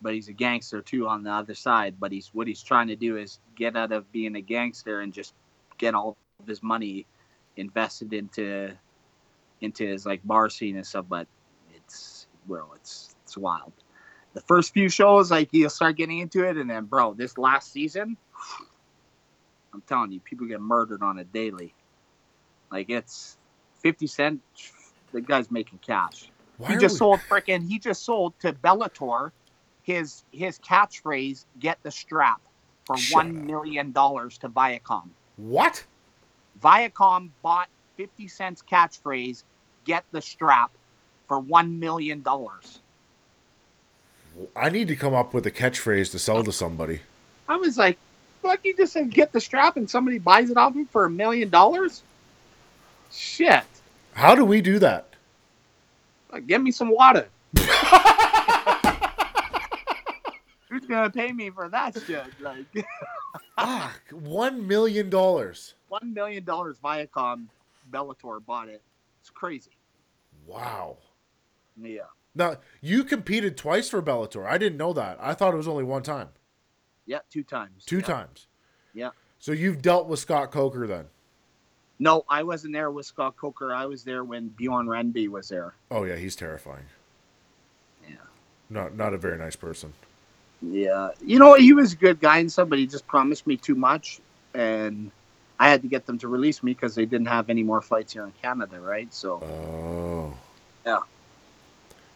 [0.04, 1.96] but he's a gangster too on the other side.
[2.00, 5.14] But he's what he's trying to do is get out of being a gangster and
[5.14, 5.34] just
[5.78, 7.08] get all of his money
[7.56, 8.72] invested into
[9.62, 11.06] into his like bar scene and stuff.
[11.10, 11.28] But
[11.74, 13.72] it's well, it's it's wild.
[14.34, 17.72] The first few shows, like you'll start getting into it, and then bro, this last
[17.72, 18.18] season,
[19.74, 21.74] I'm telling you, people get murdered on a daily.
[22.72, 23.38] Like it's
[23.82, 24.42] fifty cent.
[25.14, 26.30] The guy's making cash.
[26.58, 27.68] Why he just we- sold freaking.
[27.68, 29.32] He just sold to Bellator
[29.84, 32.42] his his catchphrase "Get the strap"
[32.86, 35.10] for Shut one million dollars to Viacom.
[35.38, 35.84] What?
[36.62, 39.44] Viacom bought fifty cents catchphrase
[39.86, 40.72] "Get the strap"
[41.28, 42.80] for one million dollars.
[44.56, 47.02] I need to come up with a catchphrase to sell to somebody.
[47.48, 47.98] I was like,
[48.42, 51.10] "Fuck!" You just said "Get the strap" and somebody buys it off him for a
[51.10, 52.02] million dollars.
[53.12, 53.64] Shit!
[54.14, 55.08] How do we do that?
[56.32, 57.28] Like, get me some water.
[60.84, 62.26] Who's gonna pay me for that shit?
[62.42, 62.66] Like.
[63.58, 65.76] Fuck, one million dollars.
[65.88, 67.46] one million dollars Viacom
[67.92, 68.82] Bellator bought it.
[69.22, 69.72] It's crazy.
[70.46, 70.98] Wow.
[71.82, 72.02] Yeah.
[72.36, 74.46] Now you competed twice for Bellator.
[74.46, 75.18] I didn't know that.
[75.22, 76.30] I thought it was only one time.
[77.06, 77.86] Yeah, two times.
[77.86, 78.02] Two Yeah.
[78.06, 78.48] times.
[78.94, 79.10] Yeah.
[79.40, 81.06] So you've dealt with Scott Coker then.
[82.00, 83.74] No, I wasn't there with Scott Coker.
[83.74, 85.76] I was there when Bjorn Rebney was there.
[85.92, 86.86] Oh yeah, he's terrifying.
[88.08, 88.16] Yeah.
[88.70, 89.94] Not not a very nice person.
[90.66, 91.10] Yeah.
[91.26, 93.76] You know, he was a good guy and stuff, but he just promised me too
[93.76, 94.20] much.
[94.54, 95.12] And
[95.60, 98.14] I had to get them to release me because they didn't have any more fights
[98.14, 99.14] here in Canada, right?
[99.14, 100.34] So, Oh.
[100.86, 101.00] Yeah.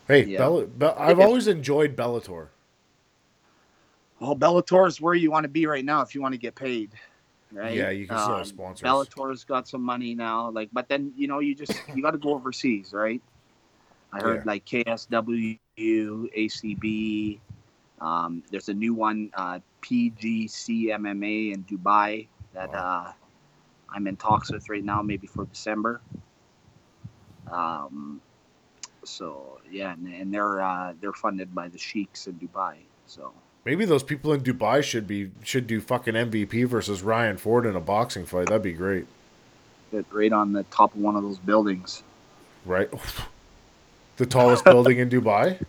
[0.08, 0.38] Hey, Yeah.
[0.40, 2.48] Bella, Be- I've always enjoyed Bellator.
[4.20, 6.56] well, Bellator is where you want to be right now if you want to get
[6.56, 6.92] paid,
[7.52, 7.74] right?
[7.76, 8.84] Yeah, you can still have Um, sponsors.
[8.88, 12.18] Bellator's got some money now, like, but then you know you just you got to
[12.18, 13.22] go overseas, right?
[14.14, 14.44] I heard Yeah.
[14.46, 17.40] like KSW, ACB.
[18.00, 23.12] Um, there's a new one, uh, PGC MMA in Dubai that uh,
[23.90, 26.02] I'm in talks with right now, maybe for December.
[27.52, 28.22] Um,
[29.04, 32.76] so yeah, and, and they're uh, they're funded by the sheiks in Dubai.
[33.08, 33.32] So
[33.68, 37.76] Maybe those people in Dubai should be should do fucking MVP versus Ryan Ford in
[37.76, 38.48] a boxing fight.
[38.48, 39.08] That'd be great,
[39.92, 42.04] they're right on the top of one of those buildings.
[42.66, 42.90] right?
[44.18, 45.62] the tallest building in Dubai.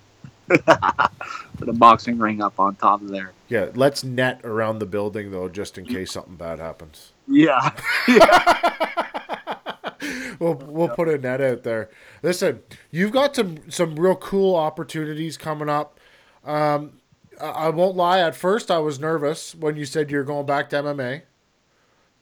[1.58, 3.32] Put a boxing ring up on top of there.
[3.48, 7.12] Yeah, let's net around the building though, just in case something bad happens.
[7.26, 7.72] Yeah.
[10.38, 11.90] we'll we'll put a net out there.
[12.22, 15.98] Listen, you've got some some real cool opportunities coming up.
[16.44, 16.92] Um,
[17.40, 18.20] I, won't lie.
[18.20, 21.22] At first, I was nervous when you said you're going back to MMA,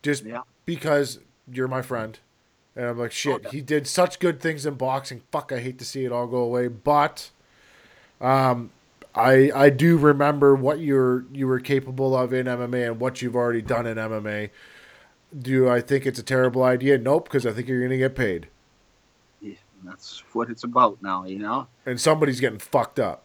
[0.03, 0.43] just Yeah.
[0.64, 1.20] because
[1.51, 2.18] you're my friend,
[2.74, 3.47] and I'm like, shit.
[3.47, 3.59] Okay.
[3.59, 5.22] He did such good things in boxing.
[5.30, 7.30] Fuck, I hate to see it all go away, but.
[8.18, 8.70] Um,
[9.16, 13.34] I I do remember what you're you were capable of in MMA and what you've
[13.34, 14.50] already done in MMA.
[15.36, 16.98] Do I think it's a terrible idea?
[16.98, 18.48] Nope, because I think you're gonna get paid,
[19.40, 19.54] Yeah,
[19.84, 21.66] That's what it's about now, you know?
[21.86, 23.22] and somebody's getting fucked up.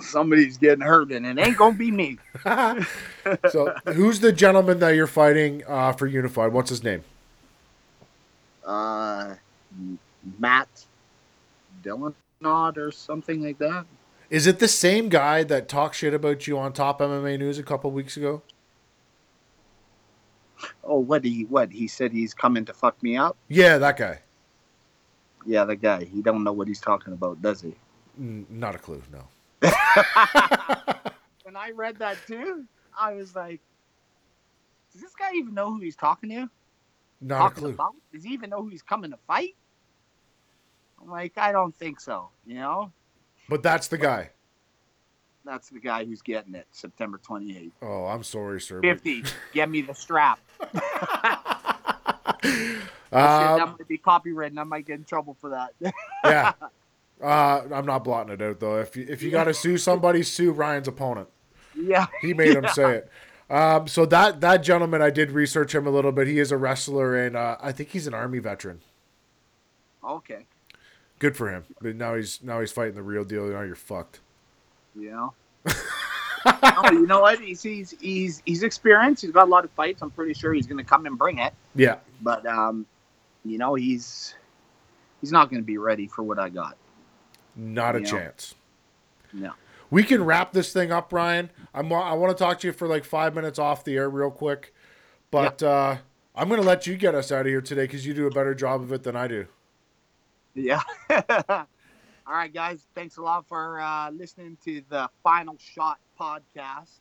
[0.00, 2.18] Somebody's getting hurt, and it ain't going to be me.
[3.50, 6.52] so who's the gentleman that you're fighting uh, for Unified?
[6.52, 7.04] What's his name?
[8.64, 9.34] Uh,
[10.38, 10.68] Matt
[11.82, 13.84] Dillinod or something like that.
[14.30, 17.64] Is it the same guy that talked shit about you on Top MMA News a
[17.64, 18.42] couple weeks ago?
[20.84, 23.36] Oh, what he what he said he's coming to fuck me up.
[23.48, 24.20] Yeah, that guy.
[25.44, 26.04] Yeah, the guy.
[26.04, 27.74] He don't know what he's talking about, does he?
[28.18, 29.02] N- not a clue.
[29.10, 29.26] No.
[31.42, 32.66] when I read that too,
[32.96, 33.60] I was like,
[34.92, 36.50] "Does this guy even know who he's talking to?
[37.20, 37.70] Not a clue.
[37.70, 37.94] about?
[38.12, 39.56] Does he even know who he's coming to fight?"
[41.02, 42.28] I'm like, I don't think so.
[42.46, 42.92] You know,
[43.50, 44.30] But that's the guy.
[45.44, 46.66] that's the guy who's getting it.
[46.70, 47.72] September 28th.
[47.82, 48.80] Oh, I'm sorry, sir.
[48.80, 49.24] but- 50.
[49.52, 50.38] Get me the strap.
[53.12, 54.56] Um, that might be copywritten.
[54.56, 55.74] I might get in trouble for that.
[56.24, 56.52] yeah.
[57.20, 58.78] Uh, I'm not blotting it out though.
[58.78, 61.28] If you, if you got to sue somebody, sue Ryan's opponent.
[61.74, 62.06] yeah.
[62.20, 63.10] He made him say it.
[63.50, 66.28] Um, so that that gentleman, I did research him a little bit.
[66.28, 68.80] He is a wrestler, and uh, I think he's an army veteran.
[70.04, 70.46] Okay.
[71.20, 71.64] Good for him.
[71.80, 73.44] But now he's now he's fighting the real deal.
[73.46, 74.20] Now you're fucked.
[74.96, 75.34] You know.
[76.46, 77.38] oh, you know what?
[77.38, 79.22] He's, he's he's he's experienced.
[79.22, 80.02] He's got a lot of fights.
[80.02, 81.52] I'm pretty sure he's going to come and bring it.
[81.76, 81.96] Yeah.
[82.22, 82.86] But um,
[83.44, 84.34] you know, he's
[85.20, 86.76] he's not going to be ready for what I got.
[87.54, 88.06] Not a Yeah.
[88.06, 88.54] chance.
[89.32, 89.52] No.
[89.90, 91.50] We can wrap this thing up, Ryan.
[91.74, 94.30] I'm I want to talk to you for like five minutes off the air, real
[94.30, 94.72] quick.
[95.30, 95.96] But uh,
[96.34, 98.54] I'm gonna let you get us out of here today because you do a better
[98.54, 99.46] job of it than I do.
[100.54, 100.82] Yeah.
[101.10, 102.86] All right, guys.
[102.94, 106.98] Thanks a lot for uh, listening to the Final Shot podcast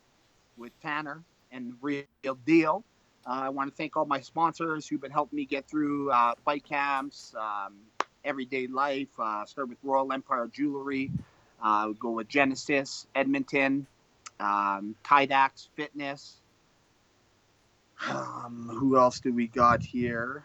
[0.57, 2.05] with Tanner and Real
[2.45, 2.83] Deal.
[3.25, 6.33] Uh, I want to thank all my sponsors who've been helping me get through uh,
[6.45, 7.75] fight camps, um,
[8.23, 9.09] everyday life.
[9.19, 11.11] Uh, start with Royal Empire Jewelry.
[11.61, 13.85] Uh, go with Genesis, Edmonton,
[14.39, 16.37] um, Kydax Fitness.
[18.07, 20.43] Um, who else do we got here?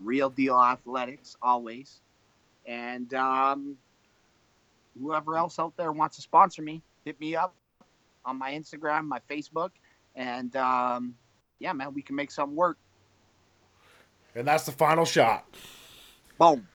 [0.00, 2.00] Real Deal Athletics, always.
[2.66, 3.76] And um,
[5.00, 7.54] whoever else out there wants to sponsor me, hit me up
[8.24, 9.70] on my Instagram, my Facebook.
[10.14, 11.14] And um,
[11.58, 12.78] yeah, man, we can make something work.
[14.34, 15.46] And that's the final shot.
[16.38, 16.66] Boom.